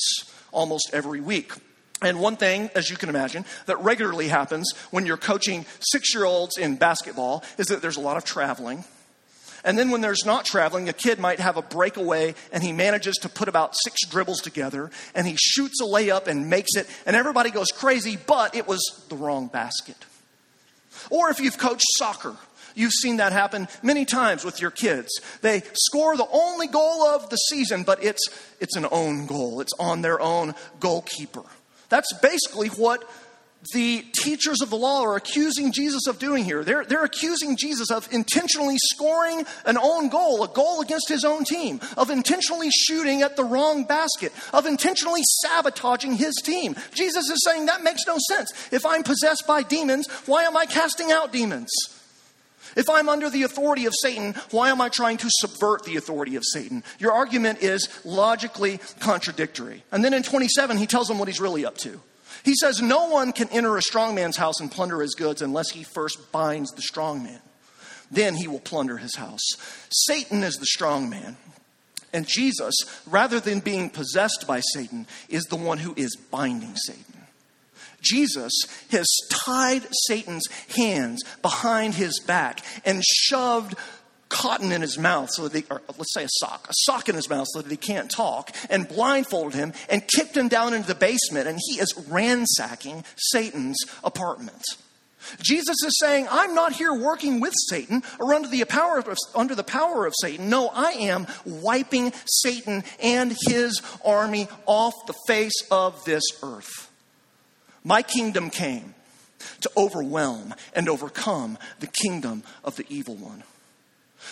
almost 0.51 0.89
every 0.93 1.21
week. 1.21 1.53
And 2.01 2.19
one 2.19 2.35
thing, 2.35 2.69
as 2.73 2.89
you 2.89 2.97
can 2.97 3.09
imagine, 3.09 3.45
that 3.67 3.79
regularly 3.81 4.27
happens 4.27 4.71
when 4.89 5.05
you're 5.05 5.17
coaching 5.17 5.65
six 5.79 6.13
year 6.13 6.25
olds 6.25 6.57
in 6.57 6.75
basketball 6.75 7.43
is 7.57 7.67
that 7.67 7.81
there's 7.81 7.97
a 7.97 8.01
lot 8.01 8.17
of 8.17 8.25
traveling. 8.25 8.83
And 9.63 9.77
then 9.77 9.91
when 9.91 10.01
there's 10.01 10.25
not 10.25 10.45
traveling, 10.45 10.89
a 10.89 10.93
kid 10.93 11.19
might 11.19 11.39
have 11.39 11.57
a 11.57 11.61
breakaway 11.61 12.35
and 12.51 12.63
he 12.63 12.71
manages 12.71 13.15
to 13.17 13.29
put 13.29 13.47
about 13.47 13.75
six 13.75 14.05
dribbles 14.07 14.39
together 14.39 14.89
and 15.13 15.27
he 15.27 15.35
shoots 15.37 15.79
a 15.81 15.85
layup 15.85 16.27
and 16.27 16.49
makes 16.49 16.75
it, 16.75 16.87
and 17.05 17.15
everybody 17.15 17.51
goes 17.51 17.67
crazy, 17.69 18.17
but 18.25 18.55
it 18.55 18.67
was 18.67 18.81
the 19.09 19.15
wrong 19.15 19.47
basket. 19.47 19.97
Or 21.09 21.29
if 21.29 21.39
you've 21.39 21.57
coached 21.57 21.85
soccer, 21.97 22.35
You've 22.75 22.93
seen 22.93 23.17
that 23.17 23.31
happen 23.31 23.67
many 23.83 24.05
times 24.05 24.43
with 24.43 24.61
your 24.61 24.71
kids. 24.71 25.09
They 25.41 25.63
score 25.73 26.15
the 26.15 26.27
only 26.31 26.67
goal 26.67 27.03
of 27.03 27.29
the 27.29 27.35
season, 27.35 27.83
but 27.83 28.03
it's, 28.03 28.21
it's 28.59 28.75
an 28.75 28.87
own 28.91 29.25
goal. 29.25 29.61
It's 29.61 29.73
on 29.79 30.01
their 30.01 30.19
own 30.19 30.55
goalkeeper. 30.79 31.43
That's 31.89 32.13
basically 32.19 32.69
what 32.69 33.03
the 33.73 34.01
teachers 34.13 34.61
of 34.61 34.69
the 34.69 34.75
law 34.75 35.03
are 35.03 35.15
accusing 35.15 35.71
Jesus 35.71 36.07
of 36.07 36.17
doing 36.17 36.43
here. 36.43 36.63
They're, 36.63 36.83
they're 36.83 37.03
accusing 37.03 37.55
Jesus 37.57 37.91
of 37.91 38.11
intentionally 38.11 38.77
scoring 38.91 39.45
an 39.65 39.77
own 39.77 40.09
goal, 40.09 40.43
a 40.43 40.47
goal 40.47 40.81
against 40.81 41.07
his 41.07 41.23
own 41.23 41.43
team, 41.43 41.79
of 41.95 42.09
intentionally 42.09 42.69
shooting 42.71 43.21
at 43.21 43.35
the 43.35 43.43
wrong 43.43 43.83
basket, 43.83 44.33
of 44.51 44.65
intentionally 44.65 45.21
sabotaging 45.43 46.13
his 46.13 46.33
team. 46.43 46.75
Jesus 46.93 47.29
is 47.29 47.43
saying 47.45 47.67
that 47.67 47.83
makes 47.83 48.01
no 48.07 48.17
sense. 48.29 48.51
If 48.71 48.85
I'm 48.85 49.03
possessed 49.03 49.45
by 49.47 49.61
demons, 49.61 50.07
why 50.25 50.43
am 50.43 50.57
I 50.57 50.65
casting 50.65 51.11
out 51.11 51.31
demons? 51.31 51.71
If 52.75 52.89
I'm 52.89 53.09
under 53.09 53.29
the 53.29 53.43
authority 53.43 53.85
of 53.85 53.93
Satan, 54.01 54.33
why 54.51 54.69
am 54.69 54.81
I 54.81 54.89
trying 54.89 55.17
to 55.17 55.29
subvert 55.29 55.83
the 55.83 55.97
authority 55.97 56.35
of 56.35 56.43
Satan? 56.45 56.83
Your 56.99 57.11
argument 57.11 57.61
is 57.61 57.89
logically 58.05 58.79
contradictory. 58.99 59.83
And 59.91 60.03
then 60.03 60.13
in 60.13 60.23
27, 60.23 60.77
he 60.77 60.87
tells 60.87 61.07
them 61.07 61.19
what 61.19 61.27
he's 61.27 61.41
really 61.41 61.65
up 61.65 61.77
to. 61.79 61.99
He 62.43 62.55
says, 62.55 62.81
No 62.81 63.07
one 63.07 63.31
can 63.31 63.49
enter 63.49 63.77
a 63.77 63.81
strong 63.81 64.15
man's 64.15 64.37
house 64.37 64.59
and 64.59 64.71
plunder 64.71 65.01
his 65.01 65.15
goods 65.15 65.41
unless 65.41 65.69
he 65.69 65.83
first 65.83 66.31
binds 66.31 66.71
the 66.71 66.81
strong 66.81 67.23
man. 67.23 67.39
Then 68.09 68.35
he 68.35 68.47
will 68.47 68.59
plunder 68.59 68.97
his 68.97 69.15
house. 69.15 69.45
Satan 69.89 70.43
is 70.43 70.55
the 70.55 70.65
strong 70.65 71.09
man. 71.09 71.37
And 72.13 72.27
Jesus, 72.27 72.75
rather 73.05 73.39
than 73.39 73.61
being 73.61 73.89
possessed 73.89 74.45
by 74.45 74.59
Satan, 74.73 75.07
is 75.29 75.43
the 75.45 75.55
one 75.55 75.77
who 75.77 75.93
is 75.95 76.15
binding 76.15 76.75
Satan. 76.75 77.05
Jesus 78.01 78.51
has 78.89 79.07
tied 79.29 79.83
Satan's 80.07 80.47
hands 80.75 81.23
behind 81.41 81.95
his 81.95 82.19
back 82.19 82.65
and 82.83 83.03
shoved 83.03 83.75
cotton 84.31 84.71
in 84.71 84.81
his 84.81 84.97
mouth 84.97 85.29
so 85.29 85.47
that 85.47 85.57
he, 85.57 85.65
or 85.69 85.81
let's 85.97 86.13
say 86.13 86.23
a 86.23 86.29
sock, 86.29 86.67
a 86.69 86.73
sock 86.73 87.09
in 87.09 87.15
his 87.15 87.29
mouth 87.29 87.47
so 87.51 87.61
that 87.61 87.69
he 87.69 87.77
can't 87.77 88.09
talk, 88.09 88.55
and 88.69 88.87
blindfolded 88.87 89.53
him 89.53 89.73
and 89.89 90.07
kicked 90.15 90.35
him 90.35 90.47
down 90.47 90.73
into 90.73 90.87
the 90.87 90.95
basement, 90.95 91.47
and 91.47 91.59
he 91.67 91.79
is 91.79 91.93
ransacking 92.09 93.03
Satan's 93.17 93.77
apartment. 94.03 94.63
Jesus 95.39 95.83
is 95.83 95.99
saying, 95.99 96.27
I'm 96.31 96.55
not 96.55 96.73
here 96.73 96.93
working 96.93 97.41
with 97.41 97.53
Satan 97.69 98.01
or 98.19 98.33
under 98.33 98.47
the 98.47 98.63
power 98.65 98.97
of, 98.97 99.17
under 99.35 99.53
the 99.53 99.63
power 99.63 100.07
of 100.07 100.13
Satan. 100.19 100.49
No, 100.49 100.69
I 100.69 100.91
am 100.93 101.27
wiping 101.45 102.11
Satan 102.25 102.83
and 103.01 103.35
his 103.47 103.79
army 104.03 104.47
off 104.65 104.95
the 105.05 105.13
face 105.27 105.61
of 105.69 106.03
this 106.05 106.23
earth. 106.41 106.89
My 107.83 108.01
kingdom 108.01 108.49
came 108.49 108.95
to 109.61 109.71
overwhelm 109.77 110.55
and 110.73 110.89
overcome 110.89 111.57
the 111.79 111.87
kingdom 111.87 112.43
of 112.63 112.75
the 112.77 112.85
evil 112.89 113.15
one. 113.15 113.43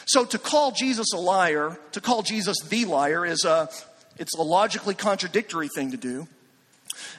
So 0.05 0.25
to 0.25 0.37
call 0.37 0.71
Jesus 0.71 1.13
a 1.13 1.17
liar, 1.17 1.77
to 1.91 2.01
call 2.01 2.21
Jesus 2.21 2.57
the 2.67 2.85
liar 2.85 3.25
is 3.25 3.45
a 3.45 3.69
it's 4.17 4.35
a 4.35 4.41
logically 4.41 4.95
contradictory 4.95 5.69
thing 5.75 5.91
to 5.91 5.97
do. 5.97 6.27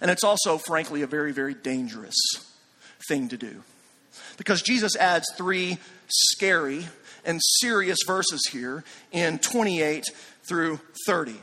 And 0.01 0.11
it's 0.11 0.25
also 0.25 0.59
frankly 0.59 1.03
a 1.03 1.07
very 1.07 1.33
very 1.33 1.55
dangerous 1.55 2.17
thing 3.09 3.29
to 3.29 3.37
do. 3.37 3.63
Because 4.37 4.63
Jesus 4.63 4.97
adds 4.97 5.27
three 5.37 5.79
scary 6.09 6.87
and 7.25 7.41
serious 7.61 7.99
verses 8.07 8.49
here 8.51 8.85
in 9.13 9.39
28 9.39 10.05
through 10.49 10.81
30. 11.07 11.37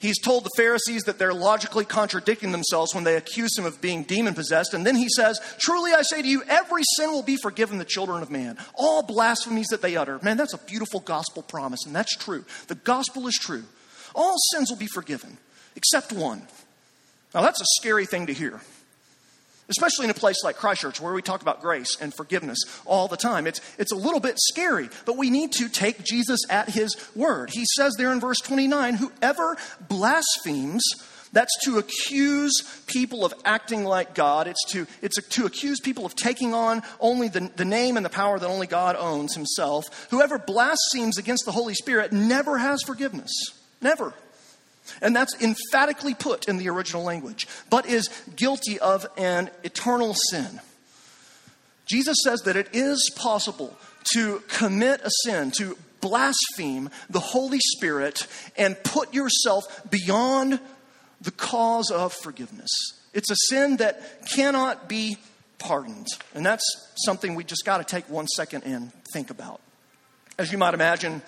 He's 0.00 0.18
told 0.18 0.44
the 0.44 0.50
Pharisees 0.56 1.02
that 1.02 1.18
they're 1.18 1.34
logically 1.34 1.84
contradicting 1.84 2.52
themselves 2.52 2.94
when 2.94 3.04
they 3.04 3.16
accuse 3.16 3.56
him 3.56 3.66
of 3.66 3.82
being 3.82 4.02
demon 4.02 4.32
possessed. 4.32 4.72
And 4.72 4.86
then 4.86 4.96
he 4.96 5.08
says, 5.14 5.38
Truly 5.58 5.92
I 5.92 6.00
say 6.00 6.22
to 6.22 6.28
you, 6.28 6.42
every 6.48 6.82
sin 6.96 7.12
will 7.12 7.22
be 7.22 7.36
forgiven 7.36 7.76
the 7.76 7.84
children 7.84 8.22
of 8.22 8.30
man. 8.30 8.56
All 8.74 9.02
blasphemies 9.02 9.68
that 9.68 9.82
they 9.82 9.96
utter. 9.96 10.18
Man, 10.22 10.38
that's 10.38 10.54
a 10.54 10.58
beautiful 10.58 11.00
gospel 11.00 11.42
promise, 11.42 11.84
and 11.84 11.94
that's 11.94 12.16
true. 12.16 12.46
The 12.68 12.76
gospel 12.76 13.28
is 13.28 13.34
true. 13.34 13.64
All 14.14 14.36
sins 14.52 14.70
will 14.70 14.78
be 14.78 14.88
forgiven, 14.92 15.36
except 15.76 16.14
one. 16.14 16.42
Now, 17.34 17.42
that's 17.42 17.60
a 17.60 17.66
scary 17.78 18.06
thing 18.06 18.26
to 18.26 18.32
hear 18.32 18.60
especially 19.70 20.04
in 20.04 20.10
a 20.10 20.14
place 20.14 20.42
like 20.44 20.56
Christ 20.56 20.82
Church 20.82 21.00
where 21.00 21.12
we 21.12 21.22
talk 21.22 21.42
about 21.42 21.62
grace 21.62 21.96
and 22.00 22.12
forgiveness 22.12 22.58
all 22.84 23.08
the 23.08 23.16
time. 23.16 23.46
It's, 23.46 23.60
it's 23.78 23.92
a 23.92 23.96
little 23.96 24.20
bit 24.20 24.34
scary, 24.38 24.88
but 25.06 25.16
we 25.16 25.30
need 25.30 25.52
to 25.52 25.68
take 25.68 26.04
Jesus 26.04 26.40
at 26.50 26.68
his 26.68 26.96
word. 27.14 27.50
He 27.50 27.64
says 27.76 27.94
there 27.96 28.12
in 28.12 28.20
verse 28.20 28.40
29 28.40 28.94
whoever 28.94 29.56
blasphemes, 29.88 30.82
that's 31.32 31.56
to 31.64 31.78
accuse 31.78 32.52
people 32.86 33.24
of 33.24 33.32
acting 33.44 33.84
like 33.84 34.14
God. 34.14 34.48
It's 34.48 34.64
to, 34.72 34.86
it's 35.00 35.18
a, 35.18 35.22
to 35.22 35.46
accuse 35.46 35.78
people 35.80 36.04
of 36.04 36.16
taking 36.16 36.54
on 36.54 36.82
only 36.98 37.28
the, 37.28 37.50
the 37.54 37.64
name 37.64 37.96
and 37.96 38.04
the 38.04 38.10
power 38.10 38.38
that 38.38 38.48
only 38.48 38.66
God 38.66 38.96
owns 38.96 39.34
himself. 39.34 40.08
Whoever 40.10 40.38
blasphemes 40.38 41.18
against 41.18 41.44
the 41.44 41.52
Holy 41.52 41.74
Spirit 41.74 42.12
never 42.12 42.58
has 42.58 42.82
forgiveness. 42.82 43.30
Never. 43.80 44.12
And 45.00 45.14
that's 45.14 45.40
emphatically 45.42 46.14
put 46.14 46.48
in 46.48 46.58
the 46.58 46.68
original 46.68 47.02
language, 47.02 47.46
but 47.68 47.86
is 47.86 48.08
guilty 48.36 48.78
of 48.78 49.06
an 49.16 49.50
eternal 49.62 50.14
sin. 50.14 50.60
Jesus 51.86 52.18
says 52.22 52.42
that 52.42 52.56
it 52.56 52.68
is 52.72 53.10
possible 53.16 53.76
to 54.14 54.42
commit 54.48 55.00
a 55.02 55.10
sin, 55.24 55.50
to 55.58 55.76
blaspheme 56.00 56.90
the 57.08 57.20
Holy 57.20 57.58
Spirit, 57.60 58.26
and 58.56 58.82
put 58.84 59.12
yourself 59.12 59.64
beyond 59.90 60.60
the 61.20 61.30
cause 61.30 61.90
of 61.90 62.12
forgiveness. 62.12 62.70
It's 63.12 63.30
a 63.30 63.36
sin 63.48 63.78
that 63.78 64.26
cannot 64.30 64.88
be 64.88 65.16
pardoned. 65.58 66.06
And 66.34 66.46
that's 66.46 66.64
something 67.04 67.34
we 67.34 67.44
just 67.44 67.64
got 67.64 67.78
to 67.78 67.84
take 67.84 68.08
one 68.08 68.26
second 68.28 68.64
and 68.64 68.92
think 69.12 69.30
about. 69.30 69.60
As 70.38 70.50
you 70.50 70.58
might 70.58 70.74
imagine, 70.74 71.22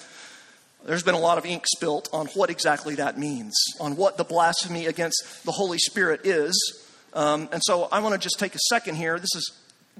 there's 0.84 1.02
been 1.02 1.14
a 1.14 1.20
lot 1.20 1.38
of 1.38 1.46
ink 1.46 1.64
spilt 1.66 2.08
on 2.12 2.26
what 2.28 2.50
exactly 2.50 2.96
that 2.96 3.18
means, 3.18 3.54
on 3.80 3.96
what 3.96 4.16
the 4.16 4.24
blasphemy 4.24 4.86
against 4.86 5.44
the 5.44 5.52
Holy 5.52 5.78
Spirit 5.78 6.26
is. 6.26 6.84
Um, 7.14 7.48
and 7.52 7.60
so 7.64 7.88
I 7.92 8.00
want 8.00 8.14
to 8.14 8.20
just 8.20 8.38
take 8.38 8.54
a 8.54 8.60
second 8.68 8.96
here. 8.96 9.18
This 9.18 9.34
is 9.34 9.52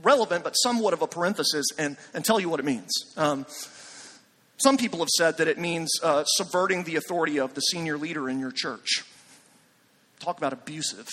relevant, 0.02 0.44
but 0.44 0.52
somewhat 0.52 0.92
of 0.92 1.02
a 1.02 1.06
parenthesis, 1.06 1.66
and, 1.78 1.96
and 2.14 2.24
tell 2.24 2.40
you 2.40 2.48
what 2.48 2.60
it 2.60 2.64
means. 2.64 2.90
Um, 3.16 3.46
some 4.58 4.76
people 4.76 5.00
have 5.00 5.08
said 5.08 5.38
that 5.38 5.48
it 5.48 5.58
means 5.58 5.90
uh, 6.02 6.24
subverting 6.24 6.84
the 6.84 6.96
authority 6.96 7.38
of 7.38 7.54
the 7.54 7.60
senior 7.60 7.98
leader 7.98 8.28
in 8.28 8.38
your 8.38 8.52
church. 8.52 9.04
Talk 10.20 10.38
about 10.38 10.52
abusive. 10.52 11.08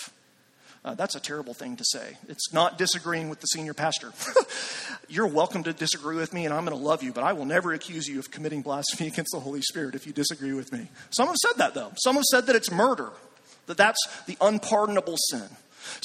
Uh, 0.89 0.95
that's 0.95 1.13
a 1.13 1.19
terrible 1.19 1.53
thing 1.53 1.75
to 1.75 1.85
say. 1.85 2.17
It's 2.27 2.51
not 2.51 2.79
disagreeing 2.79 3.29
with 3.29 3.41
the 3.41 3.45
senior 3.45 3.75
pastor. 3.75 4.11
You're 5.07 5.27
welcome 5.27 5.61
to 5.65 5.71
disagree 5.71 6.15
with 6.15 6.33
me, 6.33 6.45
and 6.45 6.53
I'm 6.53 6.65
going 6.65 6.75
to 6.75 6.83
love 6.83 7.03
you, 7.03 7.13
but 7.13 7.23
I 7.23 7.33
will 7.33 7.45
never 7.45 7.73
accuse 7.73 8.07
you 8.07 8.17
of 8.17 8.31
committing 8.31 8.63
blasphemy 8.63 9.07
against 9.13 9.31
the 9.31 9.39
Holy 9.39 9.61
Spirit 9.61 9.93
if 9.93 10.07
you 10.07 10.13
disagree 10.13 10.53
with 10.53 10.73
me. 10.73 10.87
Some 11.11 11.27
have 11.27 11.35
said 11.35 11.57
that, 11.57 11.75
though. 11.75 11.91
Some 11.97 12.15
have 12.15 12.23
said 12.23 12.47
that 12.47 12.55
it's 12.55 12.71
murder, 12.71 13.11
that 13.67 13.77
that's 13.77 13.99
the 14.25 14.35
unpardonable 14.41 15.17
sin. 15.29 15.47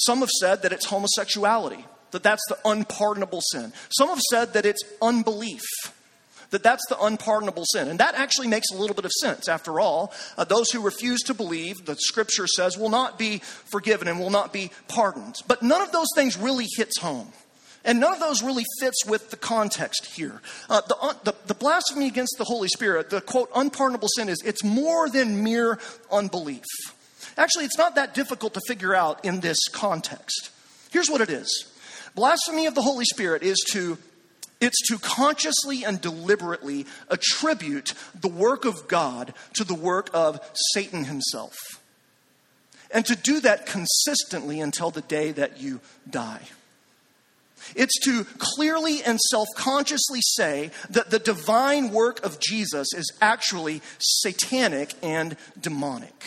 Some 0.05 0.19
have 0.19 0.29
said 0.29 0.61
that 0.61 0.71
it's 0.71 0.85
homosexuality, 0.85 1.83
that 2.11 2.21
that's 2.21 2.45
the 2.47 2.59
unpardonable 2.63 3.41
sin. 3.53 3.73
Some 3.89 4.09
have 4.09 4.21
said 4.29 4.53
that 4.53 4.67
it's 4.67 4.83
unbelief 5.01 5.63
that 6.51 6.63
that's 6.63 6.85
the 6.89 6.99
unpardonable 6.99 7.63
sin. 7.71 7.87
And 7.87 7.99
that 7.99 8.15
actually 8.15 8.47
makes 8.47 8.69
a 8.71 8.77
little 8.77 8.95
bit 8.95 9.05
of 9.05 9.11
sense. 9.11 9.47
After 9.47 9.79
all, 9.79 10.13
uh, 10.37 10.43
those 10.43 10.71
who 10.71 10.81
refuse 10.81 11.21
to 11.23 11.33
believe, 11.33 11.85
the 11.85 11.95
scripture 11.95 12.47
says, 12.47 12.77
will 12.77 12.89
not 12.89 13.17
be 13.17 13.39
forgiven 13.39 14.07
and 14.07 14.19
will 14.19 14.29
not 14.29 14.53
be 14.53 14.71
pardoned. 14.87 15.35
But 15.47 15.63
none 15.63 15.81
of 15.81 15.91
those 15.91 16.07
things 16.15 16.37
really 16.37 16.67
hits 16.77 16.99
home. 16.99 17.31
And 17.83 17.99
none 17.99 18.13
of 18.13 18.19
those 18.19 18.41
really 18.41 18.65
fits 18.79 19.05
with 19.05 19.29
the 19.29 19.37
context 19.37 20.07
here. 20.07 20.41
Uh, 20.69 20.81
the, 20.87 20.97
uh, 20.97 21.13
the, 21.23 21.35
the 21.45 21.53
blasphemy 21.53 22.07
against 22.07 22.35
the 22.39 22.43
Holy 22.43 22.67
Spirit, 22.67 23.11
the 23.11 23.21
quote, 23.21 23.49
unpardonable 23.55 24.07
sin, 24.15 24.27
is 24.27 24.41
it's 24.43 24.63
more 24.63 25.07
than 25.07 25.43
mere 25.43 25.79
unbelief. 26.11 26.65
Actually, 27.37 27.65
it's 27.65 27.77
not 27.77 27.95
that 27.95 28.15
difficult 28.15 28.55
to 28.55 28.61
figure 28.67 28.95
out 28.95 29.23
in 29.23 29.41
this 29.41 29.59
context. 29.71 30.49
Here's 30.91 31.09
what 31.09 31.21
it 31.21 31.29
is 31.29 31.71
blasphemy 32.15 32.65
of 32.65 32.75
the 32.75 32.81
Holy 32.81 33.05
Spirit 33.05 33.43
is 33.43 33.57
to 33.71 33.97
it's 34.61 34.81
to 34.87 34.97
consciously 34.97 35.83
and 35.83 35.99
deliberately 35.99 36.85
attribute 37.09 37.93
the 38.19 38.27
work 38.27 38.65
of 38.65 38.87
God 38.87 39.33
to 39.53 39.63
the 39.63 39.75
work 39.75 40.09
of 40.13 40.39
Satan 40.73 41.05
himself. 41.05 41.55
And 42.91 43.05
to 43.05 43.15
do 43.15 43.39
that 43.41 43.65
consistently 43.65 44.61
until 44.61 44.91
the 44.91 45.01
day 45.01 45.31
that 45.33 45.59
you 45.59 45.81
die. 46.09 46.43
It's 47.75 47.99
to 48.05 48.25
clearly 48.37 49.03
and 49.03 49.19
self 49.19 49.47
consciously 49.55 50.21
say 50.21 50.71
that 50.89 51.09
the 51.09 51.19
divine 51.19 51.91
work 51.91 52.23
of 52.23 52.39
Jesus 52.39 52.93
is 52.93 53.11
actually 53.21 53.81
satanic 53.97 54.93
and 55.01 55.35
demonic. 55.59 56.23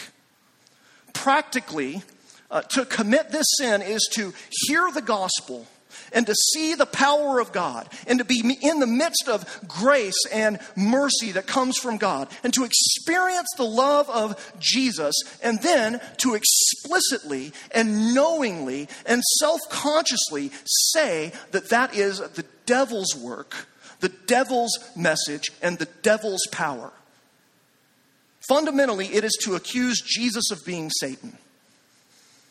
Practically, 1.14 2.02
uh, 2.50 2.62
to 2.62 2.84
commit 2.84 3.30
this 3.30 3.46
sin 3.58 3.82
is 3.82 4.08
to 4.14 4.32
hear 4.50 4.90
the 4.90 5.02
gospel 5.02 5.66
and 6.12 6.26
to 6.26 6.34
see 6.34 6.74
the 6.74 6.86
power 6.86 7.40
of 7.40 7.52
God 7.52 7.88
and 8.06 8.18
to 8.18 8.24
be 8.24 8.56
in 8.62 8.80
the 8.80 8.86
midst 8.86 9.28
of 9.28 9.44
grace 9.68 10.26
and 10.32 10.58
mercy 10.76 11.32
that 11.32 11.46
comes 11.46 11.78
from 11.78 11.96
God 11.96 12.28
and 12.42 12.52
to 12.54 12.64
experience 12.64 13.48
the 13.56 13.64
love 13.64 14.08
of 14.10 14.52
Jesus 14.58 15.14
and 15.42 15.60
then 15.62 16.00
to 16.18 16.34
explicitly 16.34 17.52
and 17.72 18.14
knowingly 18.14 18.88
and 19.06 19.22
self 19.38 19.60
consciously 19.70 20.50
say 20.64 21.32
that 21.50 21.70
that 21.70 21.94
is 21.94 22.18
the 22.18 22.44
devil's 22.66 23.14
work, 23.16 23.66
the 24.00 24.08
devil's 24.08 24.78
message, 24.96 25.50
and 25.62 25.78
the 25.78 25.88
devil's 26.02 26.46
power. 26.52 26.92
Fundamentally, 28.48 29.06
it 29.06 29.24
is 29.24 29.36
to 29.42 29.54
accuse 29.54 30.00
Jesus 30.00 30.50
of 30.50 30.64
being 30.64 30.90
Satan. 30.90 31.36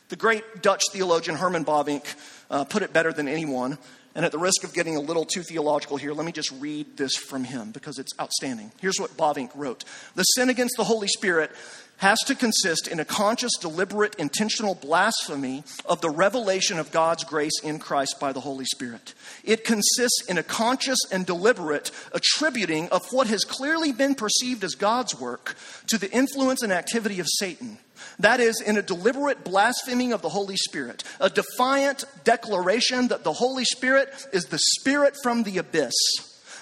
The 0.09 0.15
great 0.15 0.61
Dutch 0.61 0.83
theologian 0.91 1.37
Herman 1.37 1.65
Bavinck 1.65 2.05
uh, 2.49 2.63
put 2.63 2.83
it 2.83 2.93
better 2.93 3.11
than 3.11 3.27
anyone. 3.27 3.77
And 4.15 4.25
at 4.25 4.31
the 4.31 4.39
risk 4.39 4.63
of 4.63 4.73
getting 4.73 4.95
a 4.95 4.99
little 4.99 5.25
too 5.25 5.43
theological 5.43 5.97
here, 5.97 6.11
let 6.11 6.25
me 6.25 6.31
just 6.31 6.51
read 6.53 6.97
this 6.97 7.15
from 7.15 7.43
him 7.43 7.71
because 7.71 7.99
it's 7.99 8.11
outstanding. 8.19 8.71
Here's 8.81 8.99
what 8.99 9.15
Bavinck 9.15 9.51
wrote 9.53 9.83
The 10.15 10.23
sin 10.23 10.49
against 10.49 10.75
the 10.75 10.83
Holy 10.83 11.07
Spirit 11.07 11.51
has 11.97 12.17
to 12.25 12.35
consist 12.35 12.87
in 12.87 12.99
a 12.99 13.05
conscious, 13.05 13.51
deliberate, 13.59 14.15
intentional 14.15 14.75
blasphemy 14.75 15.63
of 15.85 16.01
the 16.01 16.09
revelation 16.09 16.79
of 16.79 16.91
God's 16.91 17.23
grace 17.23 17.59
in 17.63 17.79
Christ 17.79 18.17
by 18.19 18.33
the 18.33 18.39
Holy 18.39 18.65
Spirit. 18.65 19.13
It 19.43 19.63
consists 19.63 20.23
in 20.27 20.37
a 20.37 20.43
conscious 20.43 20.99
and 21.11 21.25
deliberate 21.25 21.91
attributing 22.11 22.89
of 22.89 23.05
what 23.11 23.27
has 23.27 23.43
clearly 23.43 23.91
been 23.91 24.15
perceived 24.15 24.63
as 24.63 24.75
God's 24.75 25.19
work 25.19 25.55
to 25.87 25.97
the 25.97 26.11
influence 26.11 26.61
and 26.61 26.71
activity 26.71 27.19
of 27.19 27.27
Satan. 27.29 27.79
That 28.19 28.39
is, 28.39 28.61
in 28.61 28.77
a 28.77 28.81
deliberate 28.81 29.43
blaspheming 29.43 30.13
of 30.13 30.21
the 30.21 30.29
Holy 30.29 30.57
Spirit, 30.57 31.03
a 31.19 31.29
defiant 31.29 32.03
declaration 32.23 33.09
that 33.09 33.23
the 33.23 33.33
Holy 33.33 33.65
Spirit 33.65 34.27
is 34.33 34.45
the 34.45 34.59
Spirit 34.59 35.15
from 35.21 35.43
the 35.43 35.57
abyss, 35.57 35.93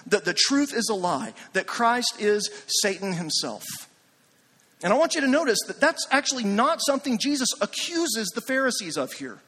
that 0.08 0.26
the 0.26 0.34
truth 0.34 0.74
is 0.74 0.89
a 0.89 0.95
lie, 0.95 1.34
that 1.54 1.67
Christ 1.67 2.15
is 2.19 2.50
Satan 2.82 3.13
himself. 3.13 3.63
And 4.84 4.93
I 4.93 4.98
want 4.98 5.15
you 5.15 5.21
to 5.21 5.28
notice 5.28 5.60
that 5.67 5.80
that's 5.80 6.06
actually 6.12 6.43
not 6.43 6.80
something 6.86 7.17
Jesus 7.17 7.50
accuses 7.62 8.28
the 8.36 8.41
Pharisees 8.41 8.98
of 8.98 9.13
here, 9.13 9.39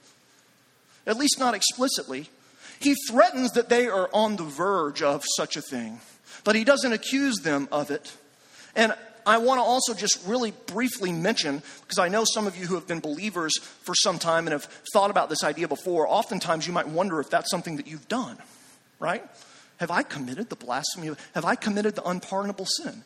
at 1.06 1.18
least 1.18 1.40
not 1.40 1.54
explicitly. 1.54 2.30
He 2.80 2.96
threatens 3.10 3.52
that 3.52 3.70
they 3.70 3.88
are 3.88 4.10
on 4.14 4.36
the 4.36 4.44
verge 4.44 5.02
of 5.02 5.24
such 5.36 5.58
a 5.58 5.62
thing, 5.62 6.00
but 6.44 6.56
he 6.56 6.64
doesn't 6.64 6.94
accuse 6.94 7.38
them 7.38 7.68
of 7.72 7.92
it. 7.92 8.14
And 8.76 8.96
I 9.28 9.38
want 9.38 9.60
to 9.60 9.64
also 9.64 9.94
just 9.94 10.26
really 10.26 10.52
briefly 10.68 11.12
mention, 11.12 11.62
because 11.82 12.00
I 12.00 12.08
know 12.08 12.24
some 12.24 12.48
of 12.48 12.58
you 12.58 12.66
who 12.66 12.76
have 12.76 12.88
been 12.88 13.02
believers 13.02 13.58
for 13.58 13.94
some 13.94 14.18
time 14.20 14.48
and 14.48 14.54
have 14.54 14.68
thought 14.94 15.12
about 15.12 15.30
this 15.30 15.44
idea 15.44 15.68
before, 15.68 16.08
oftentimes 16.08 16.66
you 16.66 16.72
might 16.72 16.88
wonder 16.88 17.20
if 17.20 17.30
that's 17.30 17.52
something 17.52 17.76
that 17.76 17.88
you've 17.88 18.08
done, 18.08 18.38
right? 19.00 19.24
Have 19.82 19.92
I 19.92 20.02
committed 20.04 20.50
the 20.50 20.56
blasphemy? 20.56 21.12
Have 21.36 21.46
I 21.46 21.56
committed 21.56 21.96
the 21.96 22.08
unpardonable 22.08 22.66
sin? 22.66 23.04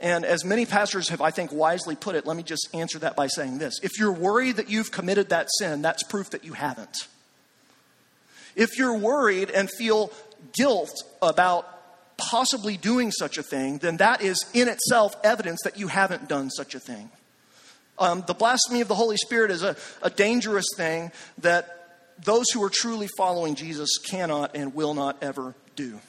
And 0.00 0.24
as 0.24 0.44
many 0.44 0.66
pastors 0.66 1.08
have, 1.10 1.20
I 1.20 1.30
think, 1.30 1.52
wisely 1.52 1.94
put 1.94 2.16
it, 2.16 2.26
let 2.26 2.36
me 2.36 2.42
just 2.42 2.68
answer 2.74 2.98
that 2.98 3.14
by 3.14 3.28
saying 3.28 3.58
this. 3.58 3.78
If 3.80 3.92
you're 3.98 4.12
worried 4.12 4.56
that 4.56 4.68
you've 4.68 4.90
committed 4.90 5.28
that 5.28 5.48
sin, 5.58 5.82
that's 5.82 6.02
proof 6.02 6.30
that 6.30 6.44
you 6.44 6.54
haven't. 6.54 7.06
If 8.56 8.76
you're 8.76 8.98
worried 8.98 9.50
and 9.50 9.70
feel 9.70 10.12
guilt 10.52 10.92
about 11.22 11.73
possibly 12.16 12.76
doing 12.76 13.10
such 13.10 13.38
a 13.38 13.42
thing, 13.42 13.78
then 13.78 13.96
that 13.98 14.22
is 14.22 14.44
in 14.54 14.68
itself 14.68 15.14
evidence 15.24 15.60
that 15.64 15.78
you 15.78 15.88
haven't 15.88 16.28
done 16.28 16.50
such 16.50 16.74
a 16.74 16.80
thing. 16.80 17.10
Um, 17.98 18.24
the 18.26 18.34
blasphemy 18.34 18.80
of 18.80 18.88
the 18.88 18.94
Holy 18.94 19.16
Spirit 19.16 19.50
is 19.50 19.62
a, 19.62 19.76
a 20.02 20.10
dangerous 20.10 20.66
thing 20.76 21.12
that 21.38 21.74
those 22.24 22.46
who 22.52 22.62
are 22.62 22.70
truly 22.70 23.08
following 23.16 23.54
Jesus 23.54 23.98
cannot 23.98 24.56
and 24.56 24.74
will 24.74 24.94
not 24.94 25.22
ever 25.22 25.54
do. 25.76 26.00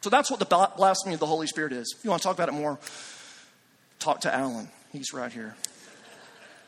So 0.00 0.10
that's 0.10 0.30
what 0.30 0.40
the 0.40 0.70
blasphemy 0.76 1.14
of 1.14 1.20
the 1.20 1.26
Holy 1.26 1.46
Spirit 1.46 1.72
is. 1.72 1.94
If 1.96 2.04
you 2.04 2.10
want 2.10 2.22
to 2.22 2.28
talk 2.28 2.36
about 2.36 2.48
it 2.48 2.52
more, 2.52 2.78
talk 4.00 4.22
to 4.22 4.34
Alan. 4.34 4.68
He's 4.92 5.12
right 5.12 5.32
here. 5.32 5.54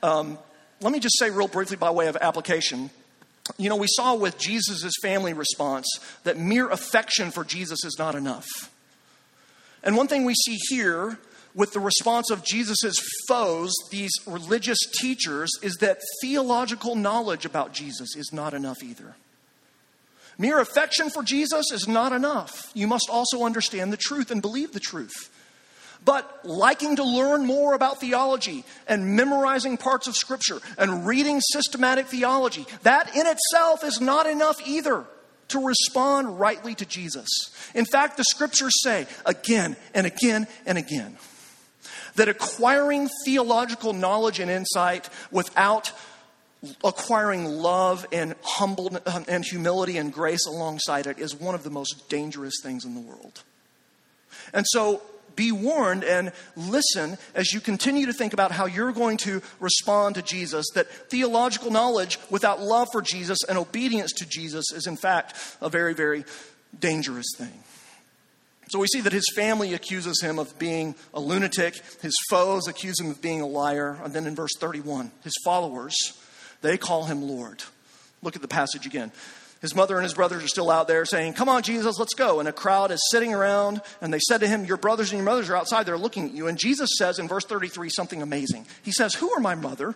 Um, 0.03 0.38
let 0.81 0.93
me 0.93 1.01
just 1.01 1.19
say, 1.19 1.31
real 1.31 1.49
briefly, 1.49 1.77
by 1.77 1.90
way 1.90 2.07
of 2.07 2.17
application. 2.17 2.90
You 3.59 3.69
know, 3.69 3.77
we 3.77 3.89
saw 3.89 4.15
with 4.15 4.39
Jesus' 4.39 4.93
family 5.03 5.33
response 5.33 5.87
that 6.25 6.39
mere 6.39 6.69
affection 6.69 7.31
for 7.31 7.45
Jesus 7.45 7.85
is 7.85 7.97
not 7.99 8.15
enough. 8.15 8.47
And 9.83 9.97
one 9.97 10.09
thing 10.09 10.25
we 10.25 10.35
see 10.35 10.57
here 10.69 11.19
with 11.55 11.73
the 11.73 11.81
response 11.81 12.31
of 12.31 12.45
Jesus' 12.45 12.97
foes, 13.29 13.73
these 13.91 14.13
religious 14.27 14.79
teachers, 14.99 15.51
is 15.63 15.77
that 15.77 15.99
theological 16.21 16.97
knowledge 16.97 17.45
about 17.45 17.73
Jesus 17.73 18.17
is 18.17 18.31
not 18.33 18.55
enough 18.55 18.83
either. 18.83 19.15
Mere 20.37 20.59
affection 20.59 21.11
for 21.11 21.23
Jesus 21.23 21.71
is 21.71 21.87
not 21.87 22.13
enough. 22.13 22.71
You 22.75 22.89
must 22.89 23.09
also 23.09 23.45
understand 23.45 23.93
the 23.93 23.99
truth 23.99 24.31
and 24.31 24.43
believe 24.43 24.73
the 24.73 24.81
truth. 24.81 25.31
But 26.05 26.40
liking 26.45 26.97
to 26.97 27.05
learn 27.05 27.47
more 27.47 27.75
about 27.75 28.01
theology 28.01 28.64
and 28.87 29.17
memorizing 29.17 29.77
parts 29.77 30.07
of 30.07 30.17
Scripture 30.17 30.61
and 30.77 31.07
reading 31.07 31.40
systematic 31.40 32.07
theology, 32.07 32.67
that 32.83 33.14
in 33.17 33.27
itself 33.27 33.83
is 33.85 34.01
not 34.01 34.27
enough 34.27 34.57
either 34.67 35.05
to 35.49 35.67
respond 35.67 36.38
rightly 36.38 36.75
to 36.75 36.85
Jesus. 36.85 37.29
In 37.75 37.85
fact, 37.85 38.17
the 38.17 38.25
Scriptures 38.25 38.83
say 38.83 39.07
again 39.25 39.77
and 39.95 40.07
again 40.07 40.47
and 40.67 40.77
again 40.77 41.17
that 42.17 42.29
acquiring 42.29 43.09
theological 43.25 43.93
knowledge 43.93 44.38
and 44.40 44.51
insight 44.51 45.09
without 45.31 45.93
acquiring 46.83 47.45
love 47.45 48.07
and 48.12 48.35
humble 48.43 48.97
um, 49.07 49.25
and 49.29 49.45
humility 49.45 49.99
and 49.99 50.12
grace 50.12 50.47
alongside 50.47 51.07
it 51.07 51.19
is 51.19 51.35
one 51.35 51.55
of 51.55 51.62
the 51.62 51.71
most 51.71 52.09
dangerous 52.09 52.55
things 52.62 52.85
in 52.85 52.95
the 52.95 53.01
world. 53.01 53.43
And 54.53 54.64
so 54.69 55.03
be 55.37 55.53
warned 55.53 56.05
and 56.05 56.33
listen 56.57 57.18
as 57.35 57.53
you 57.53 57.61
continue 57.61 58.07
to 58.07 58.12
think 58.12 58.33
about 58.33 58.53
how 58.53 58.66
you're 58.66 58.92
going 58.92 59.16
to 59.18 59.42
respond 59.61 60.14
to 60.16 60.23
Jesus. 60.23 60.66
That 60.75 60.88
theological 60.88 61.70
knowledge 61.70 62.18
without 62.31 62.61
love 62.61 62.88
for 62.92 63.03
Jesus 63.03 63.38
and 63.49 63.59
obedience 63.59 64.12
to 64.14 64.29
Jesus 64.29 64.73
is, 64.73 64.87
in 64.87 64.97
fact, 64.97 65.37
a 65.61 65.68
very, 65.68 65.94
very 65.94 66.25
dangerous 66.79 67.27
thing. 67.37 67.62
So 68.68 68.79
we 68.79 68.87
see 68.87 69.01
that 69.03 69.12
his 69.12 69.27
family 69.35 69.75
accuses 69.75 70.20
him 70.23 70.38
of 70.38 70.59
being 70.59 70.94
a 71.12 71.20
lunatic, 71.20 71.81
his 72.01 72.14
foes 72.31 72.66
accuse 72.66 72.99
him 72.99 73.11
of 73.11 73.20
being 73.20 73.40
a 73.40 73.47
liar. 73.47 73.99
And 74.03 74.14
then 74.14 74.27
in 74.27 74.35
verse 74.35 74.53
31, 74.59 75.12
his 75.23 75.35
followers 75.44 75.94
they 76.64 76.79
call 76.79 77.05
him 77.05 77.20
Lord. 77.20 77.62
Look 78.23 78.37
at 78.37 78.42
the 78.42 78.49
passage 78.49 78.87
again. 78.87 79.12
His 79.64 79.74
mother 79.74 79.96
and 79.96 80.03
his 80.03 80.12
brothers 80.12 80.44
are 80.44 80.48
still 80.48 80.70
out 80.70 80.88
there 80.88 81.07
saying, 81.07 81.33
Come 81.33 81.48
on, 81.48 81.62
Jesus, 81.62 81.98
let's 81.98 82.12
go. 82.12 82.38
And 82.38 82.46
a 82.46 82.53
crowd 82.53 82.90
is 82.90 83.00
sitting 83.11 83.33
around, 83.33 83.81
and 84.03 84.12
they 84.12 84.18
said 84.18 84.42
to 84.42 84.46
him, 84.46 84.66
Your 84.66 84.77
brothers 84.77 85.11
and 85.11 85.16
your 85.16 85.24
mothers 85.24 85.48
are 85.48 85.57
outside, 85.57 85.87
they're 85.87 85.96
looking 85.96 86.27
at 86.27 86.35
you. 86.35 86.48
And 86.48 86.59
Jesus 86.59 86.90
says 86.98 87.18
in 87.18 87.29
verse 87.29 87.46
33 87.46 87.88
something 87.88 88.20
amazing. 88.20 88.66
He 88.83 88.92
says, 88.92 89.14
Who 89.14 89.33
are 89.33 89.40
my 89.40 89.55
mother 89.55 89.94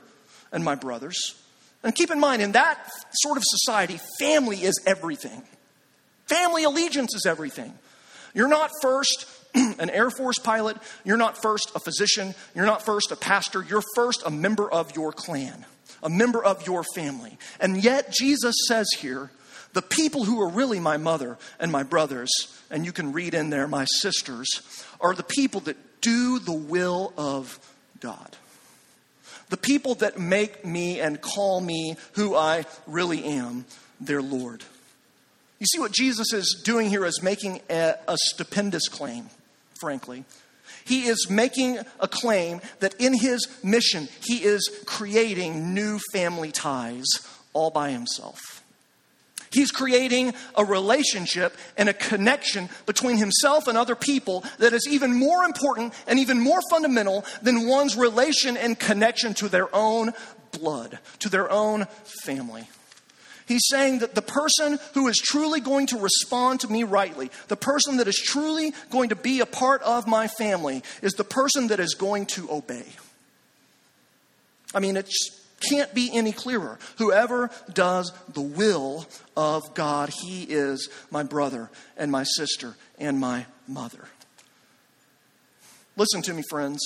and 0.52 0.64
my 0.64 0.74
brothers. 0.74 1.35
And 1.85 1.94
keep 1.94 2.11
in 2.11 2.18
mind, 2.18 2.40
in 2.40 2.52
that 2.52 2.78
sort 3.12 3.37
of 3.37 3.42
society, 3.44 4.00
family 4.18 4.57
is 4.57 4.81
everything. 4.87 5.42
Family 6.24 6.64
allegiance 6.64 7.14
is 7.14 7.26
everything. 7.26 7.74
You're 8.33 8.48
not 8.48 8.70
first 8.81 9.26
an 9.54 9.90
Air 9.90 10.09
Force 10.09 10.38
pilot, 10.38 10.78
you're 11.04 11.18
not 11.18 11.42
first 11.42 11.72
a 11.74 11.78
physician, 11.78 12.35
you're 12.54 12.64
not 12.64 12.87
first 12.87 13.12
a 13.12 13.16
pastor, 13.16 13.62
you're 13.68 13.85
first 13.94 14.22
a 14.24 14.31
member 14.31 14.70
of 14.70 14.96
your 14.96 15.12
clan, 15.12 15.66
a 16.02 16.09
member 16.09 16.42
of 16.42 16.66
your 16.66 16.85
family. 16.94 17.37
And 17.61 17.85
yet, 17.85 18.11
Jesus 18.11 18.54
says 18.66 18.88
here, 18.96 19.31
the 19.72 19.83
people 19.83 20.24
who 20.24 20.40
are 20.40 20.48
really 20.48 20.81
my 20.81 20.96
mother 20.96 21.38
and 21.61 21.70
my 21.70 21.83
brothers, 21.83 22.31
and 22.70 22.85
you 22.85 22.92
can 22.92 23.12
read 23.12 23.35
in 23.35 23.50
there 23.50 23.68
my 23.68 23.85
sisters, 24.00 24.48
are 25.00 25.14
the 25.14 25.22
people 25.22 25.61
that 25.61 25.76
do 26.00 26.38
the 26.38 26.52
will 26.52 27.12
of 27.16 27.59
God. 28.00 28.37
The 29.50 29.57
people 29.57 29.94
that 29.96 30.18
make 30.18 30.64
me 30.64 31.00
and 31.00 31.20
call 31.20 31.61
me 31.61 31.96
who 32.12 32.35
I 32.35 32.66
really 32.87 33.24
am, 33.24 33.64
their 34.00 34.22
Lord. 34.22 34.62
You 35.59 35.66
see, 35.66 35.81
what 35.81 35.92
Jesus 35.92 36.33
is 36.33 36.61
doing 36.64 36.88
here 36.88 37.04
is 37.04 37.22
making 37.22 37.61
a, 37.68 37.94
a 38.07 38.16
stupendous 38.16 38.88
claim, 38.88 39.26
frankly. 39.81 40.24
He 40.85 41.07
is 41.07 41.28
making 41.28 41.78
a 42.00 42.09
claim 42.09 42.61
that 42.81 42.94
in 43.00 43.12
his 43.12 43.46
mission, 43.62 44.09
he 44.24 44.44
is 44.44 44.68
creating 44.87 45.74
new 45.74 45.98
family 46.12 46.52
ties 46.52 47.07
all 47.52 47.70
by 47.70 47.90
himself. 47.90 48.58
He's 49.51 49.71
creating 49.71 50.35
a 50.55 50.65
relationship 50.65 51.57
and 51.77 51.89
a 51.89 51.95
connection 51.95 52.69
between 52.87 53.17
himself 53.17 53.67
and 53.67 53.79
other 53.79 53.97
people 53.97 54.45
that 54.59 54.73
is 54.73 54.87
even 54.89 55.15
more 55.15 55.45
important 55.45 55.95
and 56.07 56.19
even 56.19 56.41
more 56.41 56.61
fundamental 56.71 57.25
than 57.43 57.67
one's 57.67 57.97
relation 57.97 58.57
and 58.57 58.79
connection 58.79 59.35
to 59.35 59.49
their 59.49 59.75
own 59.75 60.13
blood, 60.53 60.99
to 61.21 61.29
their 61.29 61.51
own 61.51 61.87
family. 62.25 62.69
He's 63.47 63.67
saying 63.71 64.01
that 64.01 64.15
the 64.15 64.21
person 64.21 64.79
who 64.93 65.09
is 65.09 65.17
truly 65.17 65.61
going 65.61 65.87
to 65.87 65.99
respond 65.99 66.61
to 66.61 66.69
me 66.69 66.85
rightly, 66.85 67.31
the 67.49 67.57
person 67.57 67.97
that 67.97 68.07
is 68.07 68.17
truly 68.17 68.75
going 68.91 69.09
to 69.09 69.17
be 69.17 69.41
a 69.41 69.47
part 69.47 69.81
of 69.83 70.07
my 70.07 70.29
family, 70.29 70.83
is 71.01 71.15
the 71.15 71.25
person 71.25 71.69
that 71.69 71.81
is 71.81 71.95
going 71.95 72.27
to 72.27 72.51
obey. 72.51 72.85
I 74.75 74.81
mean, 74.81 74.99
it's 74.99 75.48
can't 75.61 75.92
be 75.94 76.11
any 76.12 76.33
clearer. 76.33 76.79
Whoever 76.99 77.51
does 77.73 78.12
the 78.33 78.40
will 78.40 79.07
of 79.37 79.75
God, 79.75 80.11
he 80.23 80.44
is 80.44 80.88
my 81.11 81.23
brother 81.23 81.71
and 81.97 82.11
my 82.12 82.25
sister 82.25 82.75
and 82.99 83.18
my 83.18 83.47
mother. 83.66 84.09
Listen 85.97 86.23
to 86.23 86.35
me, 86.35 86.42
friends. 86.49 86.81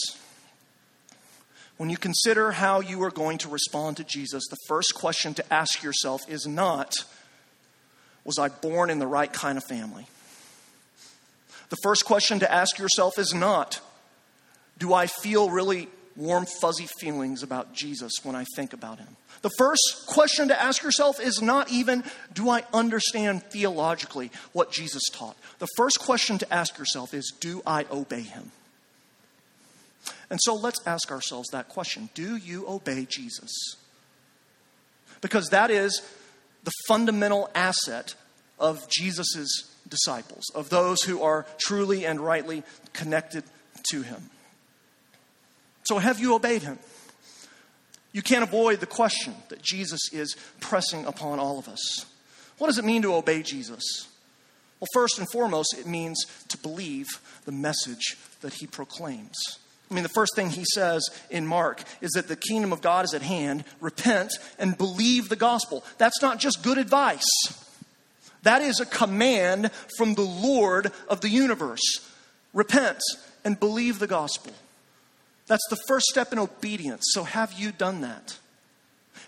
When 1.76 1.90
you 1.90 1.96
consider 1.96 2.52
how 2.52 2.80
you 2.80 3.02
are 3.02 3.10
going 3.10 3.38
to 3.38 3.48
respond 3.48 3.96
to 3.96 4.04
Jesus, 4.04 4.44
the 4.48 4.56
first 4.68 4.94
question 4.94 5.34
to 5.34 5.52
ask 5.52 5.82
yourself 5.82 6.22
is 6.28 6.46
not, 6.46 6.94
Was 8.24 8.38
I 8.38 8.48
born 8.48 8.88
in 8.88 8.98
the 8.98 9.06
right 9.06 9.32
kind 9.32 9.58
of 9.58 9.64
family? 9.64 10.06
The 11.70 11.76
first 11.82 12.04
question 12.04 12.38
to 12.40 12.52
ask 12.52 12.78
yourself 12.78 13.18
is 13.18 13.34
not, 13.34 13.80
Do 14.78 14.94
I 14.94 15.06
feel 15.06 15.50
really 15.50 15.88
warm, 16.16 16.46
fuzzy 16.60 16.88
feelings 17.00 17.42
about 17.42 17.72
Jesus 17.72 18.12
when 18.22 18.36
I 18.36 18.44
think 18.56 18.72
about 18.72 18.98
him. 18.98 19.16
The 19.42 19.50
first 19.58 20.04
question 20.06 20.48
to 20.48 20.60
ask 20.60 20.82
yourself 20.82 21.20
is 21.20 21.42
not 21.42 21.70
even, 21.70 22.04
do 22.32 22.48
I 22.48 22.64
understand 22.72 23.42
theologically 23.44 24.30
what 24.52 24.70
Jesus 24.70 25.02
taught? 25.12 25.36
The 25.58 25.68
first 25.76 25.98
question 25.98 26.38
to 26.38 26.52
ask 26.52 26.78
yourself 26.78 27.14
is, 27.14 27.32
do 27.40 27.62
I 27.66 27.86
obey 27.90 28.20
him? 28.20 28.52
And 30.30 30.38
so 30.42 30.54
let's 30.54 30.80
ask 30.86 31.10
ourselves 31.10 31.48
that 31.50 31.68
question 31.68 32.08
Do 32.14 32.36
you 32.36 32.66
obey 32.68 33.06
Jesus? 33.08 33.76
Because 35.20 35.50
that 35.50 35.70
is 35.70 36.02
the 36.64 36.72
fundamental 36.88 37.50
asset 37.54 38.14
of 38.58 38.88
Jesus' 38.88 39.70
disciples, 39.88 40.44
of 40.54 40.70
those 40.70 41.02
who 41.02 41.22
are 41.22 41.46
truly 41.58 42.06
and 42.06 42.20
rightly 42.20 42.62
connected 42.92 43.44
to 43.90 44.02
him. 44.02 44.30
So, 45.84 45.98
have 45.98 46.20
you 46.20 46.34
obeyed 46.34 46.62
him? 46.62 46.78
You 48.12 48.22
can't 48.22 48.44
avoid 48.44 48.80
the 48.80 48.86
question 48.86 49.34
that 49.48 49.62
Jesus 49.62 50.00
is 50.12 50.36
pressing 50.60 51.06
upon 51.06 51.38
all 51.38 51.58
of 51.58 51.68
us. 51.68 52.06
What 52.58 52.66
does 52.66 52.78
it 52.78 52.84
mean 52.84 53.02
to 53.02 53.14
obey 53.14 53.42
Jesus? 53.42 53.82
Well, 54.78 54.88
first 54.92 55.18
and 55.18 55.30
foremost, 55.30 55.76
it 55.78 55.86
means 55.86 56.26
to 56.48 56.58
believe 56.58 57.06
the 57.44 57.52
message 57.52 58.18
that 58.40 58.54
he 58.54 58.66
proclaims. 58.66 59.36
I 59.90 59.94
mean, 59.94 60.02
the 60.02 60.08
first 60.08 60.34
thing 60.34 60.50
he 60.50 60.64
says 60.74 61.02
in 61.30 61.46
Mark 61.46 61.82
is 62.00 62.10
that 62.12 62.28
the 62.28 62.36
kingdom 62.36 62.72
of 62.72 62.80
God 62.80 63.04
is 63.04 63.14
at 63.14 63.22
hand. 63.22 63.64
Repent 63.80 64.32
and 64.58 64.76
believe 64.76 65.28
the 65.28 65.36
gospel. 65.36 65.84
That's 65.98 66.22
not 66.22 66.38
just 66.38 66.62
good 66.62 66.78
advice, 66.78 67.24
that 68.42 68.62
is 68.62 68.80
a 68.80 68.86
command 68.86 69.70
from 69.96 70.14
the 70.14 70.22
Lord 70.22 70.90
of 71.08 71.20
the 71.20 71.28
universe. 71.28 72.00
Repent 72.52 72.98
and 73.44 73.58
believe 73.58 73.98
the 73.98 74.06
gospel. 74.06 74.52
That's 75.46 75.66
the 75.70 75.78
first 75.88 76.06
step 76.06 76.32
in 76.32 76.38
obedience. 76.38 77.02
So, 77.12 77.24
have 77.24 77.52
you 77.52 77.72
done 77.72 78.00
that? 78.02 78.38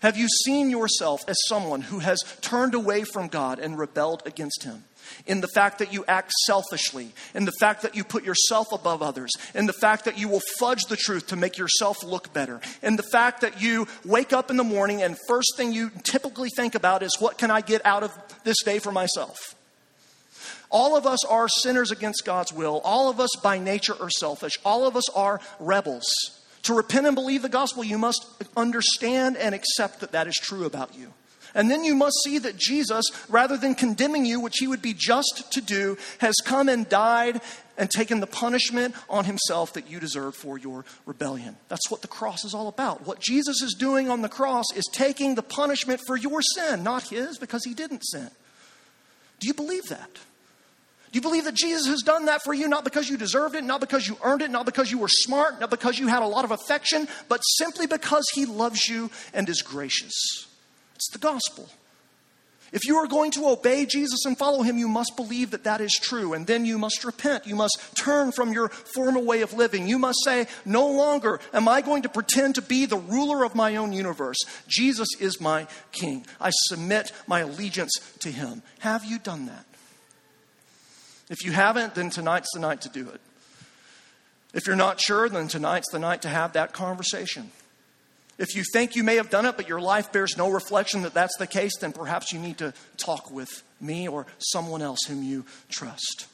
Have 0.01 0.17
you 0.17 0.29
seen 0.45 0.71
yourself 0.71 1.23
as 1.29 1.37
someone 1.49 1.81
who 1.81 2.01
has 2.01 2.19
turned 2.41 2.75
away 2.75 3.05
from 3.05 3.29
God 3.29 3.59
and 3.59 3.79
rebelled 3.79 4.23
against 4.27 4.63
Him? 4.63 4.85
In 5.27 5.41
the 5.41 5.49
fact 5.49 5.79
that 5.79 5.93
you 5.93 6.05
act 6.07 6.33
selfishly, 6.47 7.13
in 7.35 7.45
the 7.45 7.53
fact 7.61 7.83
that 7.83 7.95
you 7.95 8.05
put 8.05 8.25
yourself 8.25 8.73
above 8.73 9.03
others, 9.03 9.31
in 9.55 9.67
the 9.67 9.73
fact 9.73 10.07
that 10.07 10.19
you 10.19 10.29
will 10.29 10.43
fudge 10.59 10.85
the 10.85 10.97
truth 10.97 11.27
to 11.29 11.37
make 11.37 11.59
yourself 11.59 12.03
look 12.03 12.33
better, 12.33 12.61
in 12.83 12.97
the 12.97 13.03
fact 13.13 13.43
that 13.43 13.61
you 13.61 13.87
wake 14.05 14.33
up 14.33 14.51
in 14.51 14.57
the 14.57 14.65
morning 14.65 15.03
and 15.03 15.17
first 15.29 15.55
thing 15.57 15.73
you 15.73 15.91
typically 16.03 16.49
think 16.57 16.75
about 16.75 17.03
is 17.03 17.17
what 17.19 17.39
can 17.39 17.51
I 17.51 17.61
get 17.61 17.85
out 17.85 18.03
of 18.03 18.13
this 18.45 18.63
day 18.63 18.79
for 18.79 18.93
myself? 18.93 19.39
All 20.71 20.97
of 20.97 21.07
us 21.07 21.25
are 21.25 21.49
sinners 21.49 21.91
against 21.91 22.25
God's 22.25 22.53
will. 22.53 22.81
All 22.85 23.09
of 23.09 23.21
us 23.21 23.31
by 23.43 23.59
nature 23.59 23.95
are 24.01 24.11
selfish. 24.11 24.59
All 24.65 24.87
of 24.87 24.97
us 24.97 25.09
are 25.11 25.41
rebels. 25.61 26.05
To 26.63 26.75
repent 26.75 27.07
and 27.07 27.15
believe 27.15 27.43
the 27.43 27.49
gospel, 27.49 27.85
you 27.85 27.99
must 27.99 28.27
understand 28.57 29.37
and 29.37 29.55
accept 29.55 30.01
that 30.01 30.13
that 30.13 30.27
is 30.27 30.35
true 30.35 30.65
about 30.65 30.97
you. 30.97 31.13
And 31.55 31.71
then 31.71 31.85
you 31.85 31.95
must 31.95 32.17
see 32.25 32.39
that 32.39 32.57
Jesus, 32.57 33.05
rather 33.29 33.57
than 33.57 33.75
condemning 33.75 34.25
you, 34.25 34.41
which 34.41 34.57
he 34.59 34.67
would 34.67 34.83
be 34.83 34.93
just 34.93 35.53
to 35.53 35.61
do, 35.61 35.97
has 36.19 36.35
come 36.45 36.69
and 36.69 36.89
died 36.89 37.41
and 37.79 37.89
taken 37.91 38.21
the 38.21 38.27
punishment 38.27 38.95
on 39.09 39.25
himself 39.25 39.73
that 39.75 39.89
you 39.89 40.01
deserve 40.01 40.35
for 40.35 40.59
your 40.59 40.85
rebellion. 41.07 41.57
That's 41.69 41.91
what 41.91 42.03
the 42.03 42.09
cross 42.09 42.45
is 42.45 42.55
all 42.55 42.69
about. 42.69 43.07
What 43.07 43.21
Jesus 43.21 43.63
is 43.63 43.77
doing 43.79 44.11
on 44.11 44.23
the 44.23 44.29
cross 44.29 44.67
is 44.75 44.89
taking 44.93 45.37
the 45.37 45.43
punishment 45.43 46.01
for 46.07 46.17
your 46.17 46.43
sin, 46.43 46.83
not 46.83 47.09
his, 47.09 47.39
because 47.39 47.65
he 47.65 47.75
didn't 47.75 48.03
sin. 48.03 48.31
Do 49.39 49.47
you 49.47 49.55
believe 49.55 49.85
that? 49.89 50.11
Do 51.15 51.19
you 51.19 51.23
believe 51.23 51.45
that 51.45 51.55
Jesus 51.55 51.87
has 51.87 52.03
done 52.03 52.25
that 52.25 52.43
for 52.43 52.53
you 52.53 52.67
not 52.67 52.83
because 52.83 53.09
you 53.09 53.17
deserved 53.17 53.55
it, 53.55 53.63
not 53.63 53.81
because 53.81 54.09
you 54.09 54.19
earned 54.25 54.43
it, 54.43 54.51
not 54.51 54.67
because 54.67 54.91
you 54.91 54.99
were 54.99 55.07
smart, 55.09 55.61
not 55.61 55.71
because 55.71 55.97
you 55.97 56.09
had 56.09 56.25
a 56.25 56.27
lot 56.27 56.45
of 56.45 56.51
affection, 56.51 57.07
but 57.29 57.39
simply 57.39 57.87
because 57.87 58.25
he 58.35 58.47
loves 58.47 58.89
you 58.89 59.13
and 59.33 59.49
is 59.49 59.63
gracious? 59.63 60.49
It's 60.97 61.09
the 61.13 61.21
gospel. 61.21 61.69
If 62.73 62.85
you 62.85 62.97
are 62.97 63.07
going 63.07 63.31
to 63.31 63.47
obey 63.47 63.87
Jesus 63.87 64.25
and 64.25 64.37
follow 64.37 64.63
him, 64.63 64.77
you 64.77 64.89
must 64.89 65.15
believe 65.15 65.53
that 65.53 65.63
that 65.63 65.81
is 65.81 65.95
true. 65.95 66.33
And 66.33 66.49
then 66.49 66.65
you 66.65 66.79
must 66.79 67.05
repent. 67.05 67.47
You 67.47 67.55
must 67.55 67.79
turn 67.95 68.33
from 68.33 68.53
your 68.53 68.69
former 68.69 69.21
way 69.21 69.43
of 69.43 69.53
living. 69.53 69.87
You 69.87 70.01
must 70.01 70.19
say, 70.25 70.49
No 70.65 70.89
longer 70.89 71.39
am 71.53 71.69
I 71.69 71.81
going 71.81 72.03
to 72.03 72.09
pretend 72.09 72.57
to 72.57 72.63
be 72.63 72.87
the 72.87 72.97
ruler 72.97 73.45
of 73.45 73.55
my 73.55 73.77
own 73.77 73.93
universe. 73.93 74.39
Jesus 74.67 75.07
is 75.21 75.41
my 75.41 75.69
king. 75.93 76.27
I 76.41 76.51
submit 76.51 77.13
my 77.29 77.39
allegiance 77.39 77.93
to 78.19 78.33
him. 78.33 78.63
Have 78.81 79.05
you 79.05 79.21
done 79.21 79.47
that? 79.47 79.65
If 81.35 81.45
you 81.45 81.51
haven't, 81.51 81.97
then 81.97 82.11
tonight's 82.11 82.51
the 82.55 82.61
night 82.61 82.83
to 82.83 82.89
do 82.89 83.09
it. 83.09 83.21
If 84.53 84.69
you're 84.69 84.77
not 84.77 85.01
sure, 85.01 85.29
then 85.29 85.49
tonight's 85.49 85.91
the 85.91 85.99
night 85.99 86.23
to 86.23 86.29
have 86.29 86.53
that 86.53 86.73
conversation. 86.73 87.51
If 88.39 88.55
you 88.55 88.63
think 88.73 88.95
you 88.95 89.03
may 89.03 89.17
have 89.17 89.31
done 89.31 89.45
it, 89.45 89.57
but 89.57 89.69
your 89.69 89.81
life 89.81 90.13
bears 90.13 90.37
no 90.37 90.49
reflection 90.49 91.03
that 91.03 91.13
that's 91.13 91.37
the 91.37 91.49
case, 91.49 91.77
then 91.79 91.91
perhaps 91.91 92.33
you 92.33 92.39
need 92.39 92.59
to 92.59 92.73
talk 92.99 93.33
with 93.33 93.65
me 93.81 94.07
or 94.07 94.27
someone 94.39 94.81
else 94.81 95.01
whom 95.09 95.25
you 95.25 95.45
trust. 95.69 96.29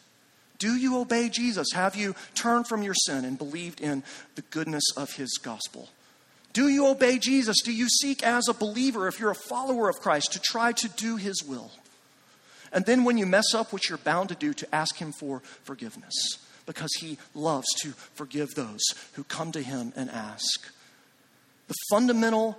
Do 0.59 0.77
you 0.77 0.99
obey 0.99 1.31
Jesus? 1.31 1.69
Have 1.73 1.97
you 1.97 2.15
turned 2.35 2.69
from 2.69 2.83
your 2.83 2.93
sin 2.93 3.25
and 3.25 3.39
believed 3.39 3.81
in 3.81 4.03
the 4.35 4.43
goodness 4.43 4.85
of 4.99 5.13
his 5.13 5.39
gospel? 5.43 5.89
Do 6.53 6.69
you 6.69 6.89
obey 6.89 7.19
Jesus? 7.19 7.63
Do 7.65 7.73
you 7.73 7.89
seek 7.89 8.23
as 8.23 8.49
a 8.49 8.53
believer, 8.53 9.09
if 9.09 9.19
you're 9.19 9.31
a 9.31 9.35
follower 9.35 9.89
of 9.89 10.01
Christ, 10.01 10.35
to 10.35 10.41
try 10.41 10.73
to 10.73 10.89
do 10.91 11.17
his 11.17 11.43
will? 11.43 11.71
And 12.73 12.87
then 12.87 13.05
when 13.05 13.19
you 13.19 13.27
mess 13.27 13.55
up, 13.55 13.73
which 13.73 13.89
you're 13.89 13.99
bound 13.99 14.29
to 14.29 14.35
do, 14.35 14.53
to 14.55 14.75
ask 14.75 14.97
Him 14.97 15.13
for 15.13 15.41
forgiveness 15.65 16.39
because 16.67 16.91
He 17.01 17.19
loves 17.35 17.67
to 17.83 17.91
forgive 18.15 18.55
those 18.55 18.83
who 19.15 19.25
come 19.25 19.53
to 19.53 19.63
Him 19.63 19.93
and 19.97 20.11
ask. 20.11 20.73
The 21.69 21.75
fundamental 21.91 22.59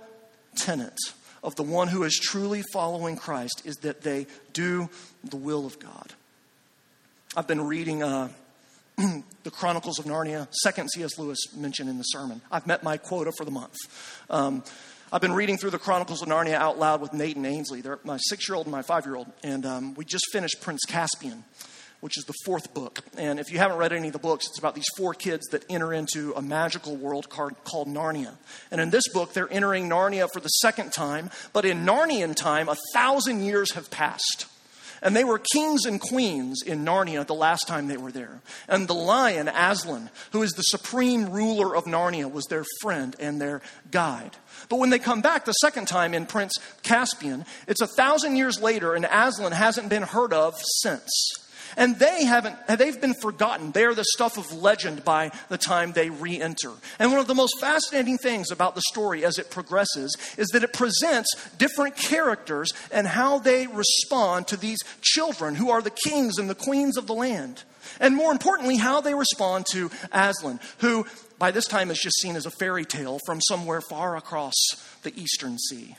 tenet 0.56 0.98
of 1.42 1.56
the 1.56 1.62
one 1.62 1.88
who 1.88 2.04
is 2.04 2.18
truly 2.18 2.62
following 2.72 3.16
Christ 3.16 3.62
is 3.64 3.76
that 3.76 4.02
they 4.02 4.26
do 4.52 4.88
the 5.24 5.36
will 5.36 5.66
of 5.66 5.78
God. 5.78 6.12
I've 7.36 7.48
been 7.48 7.62
reading 7.62 8.02
uh, 8.02 8.28
the 8.96 9.50
Chronicles 9.50 9.98
of 9.98 10.04
Narnia, 10.04 10.48
second 10.62 10.90
C.S. 10.90 11.18
Lewis 11.18 11.38
mentioned 11.56 11.88
in 11.88 11.98
the 11.98 12.04
sermon. 12.04 12.42
I've 12.50 12.66
met 12.66 12.82
my 12.82 12.96
quota 12.96 13.32
for 13.36 13.44
the 13.44 13.50
month. 13.50 13.76
Um, 14.28 14.62
I've 15.14 15.20
been 15.20 15.34
reading 15.34 15.58
through 15.58 15.72
the 15.72 15.78
Chronicles 15.78 16.22
of 16.22 16.28
Narnia 16.28 16.54
out 16.54 16.78
loud 16.78 17.02
with 17.02 17.12
Nate 17.12 17.36
and 17.36 17.44
Ainsley. 17.44 17.82
They're 17.82 17.98
my 18.02 18.16
six 18.16 18.48
year 18.48 18.56
old 18.56 18.64
and 18.64 18.72
my 18.72 18.80
five 18.80 19.04
year 19.04 19.14
old. 19.14 19.30
And 19.42 19.66
um, 19.66 19.92
we 19.92 20.06
just 20.06 20.24
finished 20.32 20.62
Prince 20.62 20.86
Caspian, 20.88 21.44
which 22.00 22.16
is 22.16 22.24
the 22.24 22.32
fourth 22.46 22.72
book. 22.72 23.00
And 23.18 23.38
if 23.38 23.52
you 23.52 23.58
haven't 23.58 23.76
read 23.76 23.92
any 23.92 24.06
of 24.06 24.14
the 24.14 24.18
books, 24.18 24.46
it's 24.48 24.58
about 24.58 24.74
these 24.74 24.88
four 24.96 25.12
kids 25.12 25.46
that 25.48 25.66
enter 25.68 25.92
into 25.92 26.32
a 26.32 26.40
magical 26.40 26.96
world 26.96 27.28
called, 27.28 27.62
called 27.62 27.88
Narnia. 27.88 28.36
And 28.70 28.80
in 28.80 28.88
this 28.88 29.06
book, 29.12 29.34
they're 29.34 29.52
entering 29.52 29.86
Narnia 29.86 30.30
for 30.32 30.40
the 30.40 30.48
second 30.48 30.94
time. 30.94 31.28
But 31.52 31.66
in 31.66 31.84
Narnian 31.84 32.34
time, 32.34 32.70
a 32.70 32.76
thousand 32.94 33.42
years 33.42 33.72
have 33.72 33.90
passed. 33.90 34.46
And 35.02 35.16
they 35.16 35.24
were 35.24 35.40
kings 35.52 35.84
and 35.84 36.00
queens 36.00 36.62
in 36.62 36.84
Narnia 36.84 37.26
the 37.26 37.34
last 37.34 37.66
time 37.66 37.88
they 37.88 37.96
were 37.96 38.12
there. 38.12 38.40
And 38.68 38.86
the 38.86 38.94
lion, 38.94 39.48
Aslan, 39.48 40.10
who 40.30 40.42
is 40.42 40.52
the 40.52 40.62
supreme 40.62 41.30
ruler 41.30 41.74
of 41.76 41.84
Narnia, 41.84 42.30
was 42.30 42.44
their 42.46 42.64
friend 42.80 43.16
and 43.18 43.40
their 43.40 43.62
guide. 43.90 44.36
But 44.68 44.78
when 44.78 44.90
they 44.90 45.00
come 45.00 45.20
back 45.20 45.44
the 45.44 45.52
second 45.54 45.88
time 45.88 46.14
in 46.14 46.26
Prince 46.26 46.54
Caspian, 46.82 47.44
it's 47.66 47.80
a 47.80 47.86
thousand 47.86 48.36
years 48.36 48.60
later, 48.60 48.94
and 48.94 49.04
Aslan 49.04 49.52
hasn't 49.52 49.88
been 49.88 50.04
heard 50.04 50.32
of 50.32 50.54
since. 50.80 51.10
And 51.76 51.98
they 51.98 52.24
haven't, 52.24 52.56
they've 52.66 53.00
been 53.00 53.14
forgotten. 53.14 53.72
They're 53.72 53.94
the 53.94 54.04
stuff 54.04 54.38
of 54.38 54.52
legend 54.52 55.04
by 55.04 55.30
the 55.48 55.58
time 55.58 55.92
they 55.92 56.10
re 56.10 56.40
enter. 56.40 56.72
And 56.98 57.10
one 57.10 57.20
of 57.20 57.26
the 57.26 57.34
most 57.34 57.60
fascinating 57.60 58.18
things 58.18 58.50
about 58.50 58.74
the 58.74 58.82
story 58.82 59.24
as 59.24 59.38
it 59.38 59.50
progresses 59.50 60.16
is 60.36 60.48
that 60.48 60.64
it 60.64 60.72
presents 60.72 61.28
different 61.58 61.96
characters 61.96 62.72
and 62.90 63.06
how 63.06 63.38
they 63.38 63.66
respond 63.66 64.48
to 64.48 64.56
these 64.56 64.78
children 65.00 65.54
who 65.54 65.70
are 65.70 65.82
the 65.82 65.90
kings 65.90 66.38
and 66.38 66.48
the 66.48 66.54
queens 66.54 66.96
of 66.96 67.06
the 67.06 67.14
land. 67.14 67.62
And 68.00 68.16
more 68.16 68.32
importantly, 68.32 68.76
how 68.76 69.00
they 69.00 69.14
respond 69.14 69.66
to 69.72 69.90
Aslan, 70.12 70.60
who 70.78 71.06
by 71.38 71.50
this 71.50 71.66
time 71.66 71.90
is 71.90 71.98
just 71.98 72.20
seen 72.20 72.36
as 72.36 72.46
a 72.46 72.50
fairy 72.50 72.84
tale 72.84 73.18
from 73.26 73.40
somewhere 73.40 73.80
far 73.80 74.16
across 74.16 74.54
the 75.02 75.12
eastern 75.20 75.58
sea. 75.58 75.96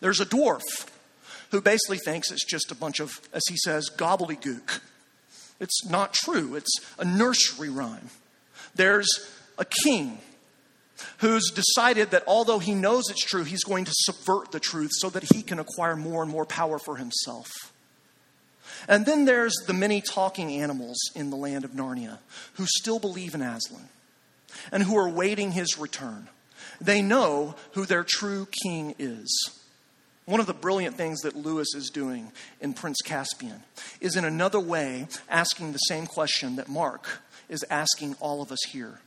There's 0.00 0.20
a 0.20 0.26
dwarf 0.26 0.62
who 1.52 1.60
basically 1.60 1.98
thinks 1.98 2.30
it's 2.32 2.44
just 2.44 2.72
a 2.72 2.74
bunch 2.74 2.98
of, 2.98 3.20
as 3.32 3.42
he 3.48 3.56
says, 3.56 3.88
gobbledygook. 3.96 4.80
It's 5.60 5.84
not 5.88 6.12
true, 6.12 6.56
it's 6.56 6.80
a 6.98 7.04
nursery 7.04 7.68
rhyme. 7.68 8.10
There's 8.74 9.06
a 9.58 9.64
king 9.84 10.18
who's 11.18 11.50
decided 11.50 12.10
that 12.10 12.24
although 12.26 12.58
he 12.58 12.74
knows 12.74 13.04
it's 13.10 13.24
true, 13.24 13.44
he's 13.44 13.64
going 13.64 13.84
to 13.84 13.92
subvert 13.94 14.50
the 14.50 14.60
truth 14.60 14.90
so 14.94 15.10
that 15.10 15.24
he 15.32 15.42
can 15.42 15.58
acquire 15.58 15.94
more 15.94 16.22
and 16.22 16.32
more 16.32 16.46
power 16.46 16.78
for 16.78 16.96
himself. 16.96 17.48
And 18.88 19.04
then 19.04 19.26
there's 19.26 19.54
the 19.66 19.74
many 19.74 20.00
talking 20.00 20.50
animals 20.50 20.98
in 21.14 21.30
the 21.30 21.36
land 21.36 21.64
of 21.64 21.72
Narnia 21.72 22.18
who 22.54 22.64
still 22.66 22.98
believe 22.98 23.34
in 23.34 23.42
Aslan 23.42 23.88
and 24.72 24.82
who 24.82 24.96
are 24.96 25.08
waiting 25.08 25.52
his 25.52 25.78
return. 25.78 26.28
They 26.80 27.02
know 27.02 27.56
who 27.72 27.84
their 27.84 28.04
true 28.04 28.48
king 28.64 28.94
is. 28.98 29.61
One 30.24 30.40
of 30.40 30.46
the 30.46 30.54
brilliant 30.54 30.96
things 30.96 31.20
that 31.20 31.34
Lewis 31.34 31.74
is 31.74 31.90
doing 31.90 32.30
in 32.60 32.74
Prince 32.74 32.98
Caspian 33.04 33.62
is 34.00 34.16
in 34.16 34.24
another 34.24 34.60
way 34.60 35.08
asking 35.28 35.72
the 35.72 35.78
same 35.78 36.06
question 36.06 36.56
that 36.56 36.68
Mark 36.68 37.22
is 37.48 37.64
asking 37.68 38.14
all 38.20 38.40
of 38.40 38.52
us 38.52 38.62
here. 38.68 39.00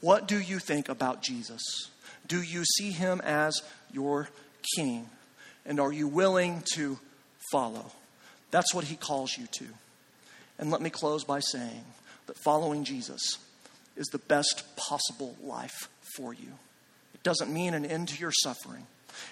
What 0.00 0.26
do 0.26 0.40
you 0.40 0.58
think 0.58 0.88
about 0.88 1.22
Jesus? 1.22 1.62
Do 2.26 2.40
you 2.40 2.64
see 2.64 2.90
him 2.90 3.20
as 3.22 3.60
your 3.92 4.30
king? 4.76 5.08
And 5.66 5.78
are 5.78 5.92
you 5.92 6.08
willing 6.08 6.62
to 6.74 6.98
follow? 7.52 7.92
That's 8.50 8.74
what 8.74 8.84
he 8.84 8.96
calls 8.96 9.36
you 9.36 9.46
to. 9.58 9.66
And 10.58 10.70
let 10.70 10.80
me 10.80 10.90
close 10.90 11.22
by 11.24 11.40
saying 11.40 11.84
that 12.26 12.38
following 12.38 12.84
Jesus 12.84 13.38
is 13.96 14.06
the 14.08 14.18
best 14.18 14.64
possible 14.76 15.36
life 15.42 15.88
for 16.16 16.32
you. 16.32 16.48
It 17.14 17.22
doesn't 17.22 17.52
mean 17.52 17.74
an 17.74 17.84
end 17.84 18.08
to 18.08 18.18
your 18.18 18.32
suffering. 18.32 18.86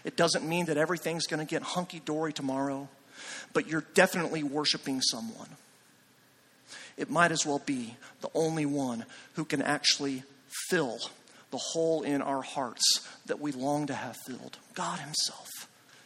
It 0.05 0.17
doesn't 0.17 0.47
mean 0.49 0.67
that 0.67 0.77
everything's 0.77 1.27
going 1.27 1.45
to 1.45 1.51
get 1.51 1.63
hunky 1.63 2.01
dory 2.01 2.33
tomorrow, 2.33 2.89
but 3.53 3.69
you're 3.69 3.85
definitely 3.95 4.43
worshiping 4.43 5.01
someone. 5.01 5.49
It 6.97 7.11
might 7.11 7.33
as 7.33 7.47
well 7.47 7.63
be 7.65 7.97
the 8.21 8.31
only 8.35 8.67
one 8.67 9.05
who 9.35 9.45
can 9.45 9.63
actually 9.63 10.23
fill 10.69 10.99
the 11.51 11.59
hole 11.59 12.03
in 12.03 12.23
our 12.23 12.43
hearts 12.43 13.07
that 13.27 13.41
we 13.41 13.53
long 13.53 13.87
to 13.87 13.95
have 13.95 14.17
filled 14.27 14.59
God 14.75 15.01
Himself. 15.01 15.49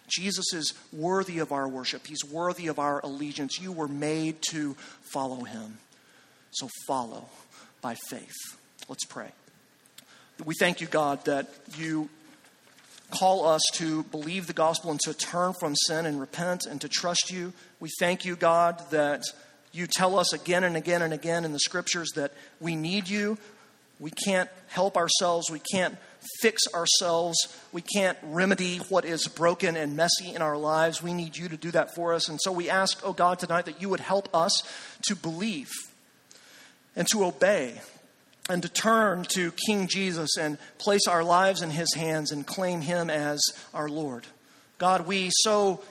Jesus 0.08 0.52
is 0.52 0.74
worthy 0.92 1.38
of 1.38 1.52
our 1.52 1.68
worship. 1.68 2.06
He's 2.06 2.24
worthy 2.24 2.68
of 2.68 2.78
our 2.78 3.00
allegiance. 3.00 3.60
You 3.60 3.72
were 3.72 3.88
made 3.88 4.42
to 4.50 4.74
follow 5.12 5.44
him. 5.44 5.78
So 6.50 6.68
follow 6.86 7.26
by 7.80 7.96
faith. 8.08 8.36
Let's 8.88 9.04
pray. 9.04 9.30
We 10.44 10.54
thank 10.58 10.80
you, 10.80 10.86
God, 10.86 11.24
that 11.24 11.48
you 11.76 12.08
call 13.18 13.46
us 13.46 13.62
to 13.74 14.02
believe 14.04 14.46
the 14.46 14.52
gospel 14.52 14.90
and 14.90 15.00
to 15.00 15.14
turn 15.14 15.52
from 15.54 15.74
sin 15.76 16.06
and 16.06 16.20
repent 16.20 16.66
and 16.66 16.80
to 16.80 16.88
trust 16.88 17.30
you. 17.30 17.52
We 17.80 17.90
thank 17.98 18.24
you, 18.24 18.36
God, 18.36 18.82
that 18.90 19.22
you 19.72 19.86
tell 19.86 20.18
us 20.18 20.32
again 20.32 20.64
and 20.64 20.76
again 20.76 21.02
and 21.02 21.12
again 21.12 21.44
in 21.44 21.52
the 21.52 21.60
scriptures 21.60 22.10
that 22.16 22.32
we 22.60 22.76
need 22.76 23.08
you. 23.08 23.38
We 24.00 24.10
can't 24.10 24.50
help 24.68 24.96
ourselves. 24.96 25.50
We 25.50 25.60
can't 25.60 25.96
fix 26.40 26.62
ourselves. 26.74 27.36
We 27.72 27.82
can't 27.82 28.18
remedy 28.22 28.78
what 28.88 29.04
is 29.04 29.28
broken 29.28 29.76
and 29.76 29.96
messy 29.96 30.34
in 30.34 30.42
our 30.42 30.56
lives. 30.56 31.02
We 31.02 31.12
need 31.12 31.36
you 31.36 31.48
to 31.48 31.56
do 31.56 31.70
that 31.70 31.94
for 31.94 32.14
us. 32.14 32.28
And 32.28 32.40
so 32.40 32.50
we 32.50 32.68
ask, 32.68 33.00
oh 33.04 33.12
God, 33.12 33.38
tonight 33.38 33.66
that 33.66 33.80
you 33.80 33.88
would 33.88 34.00
help 34.00 34.28
us 34.34 34.62
to 35.02 35.14
believe 35.14 35.70
and 36.96 37.06
to 37.08 37.24
obey 37.24 37.80
and 38.48 38.62
to 38.62 38.68
turn 38.68 39.24
to 39.30 39.52
King 39.66 39.86
Jesus 39.88 40.36
and 40.36 40.58
place 40.78 41.06
our 41.08 41.24
lives 41.24 41.62
in 41.62 41.70
his 41.70 41.92
hands 41.94 42.30
and 42.30 42.46
claim 42.46 42.82
him 42.82 43.08
as 43.10 43.40
our 43.72 43.88
Lord. 43.88 44.26
God, 44.78 45.06
we 45.06 45.30
so 45.32 45.82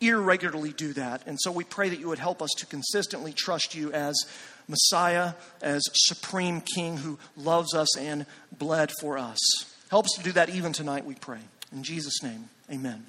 irregularly 0.00 0.72
do 0.72 0.92
that. 0.94 1.22
And 1.26 1.38
so 1.40 1.52
we 1.52 1.64
pray 1.64 1.88
that 1.88 2.00
you 2.00 2.08
would 2.08 2.18
help 2.18 2.42
us 2.42 2.50
to 2.58 2.66
consistently 2.66 3.32
trust 3.32 3.74
you 3.74 3.92
as 3.92 4.14
Messiah, 4.68 5.34
as 5.62 5.82
Supreme 5.92 6.60
King 6.60 6.96
who 6.96 7.18
loves 7.36 7.74
us 7.74 7.96
and 7.96 8.26
bled 8.56 8.90
for 9.00 9.18
us. 9.18 9.38
Help 9.90 10.06
us 10.06 10.12
to 10.16 10.22
do 10.22 10.32
that 10.32 10.48
even 10.48 10.72
tonight, 10.72 11.04
we 11.04 11.14
pray. 11.14 11.40
In 11.72 11.82
Jesus' 11.82 12.22
name, 12.22 12.48
amen. 12.70 13.06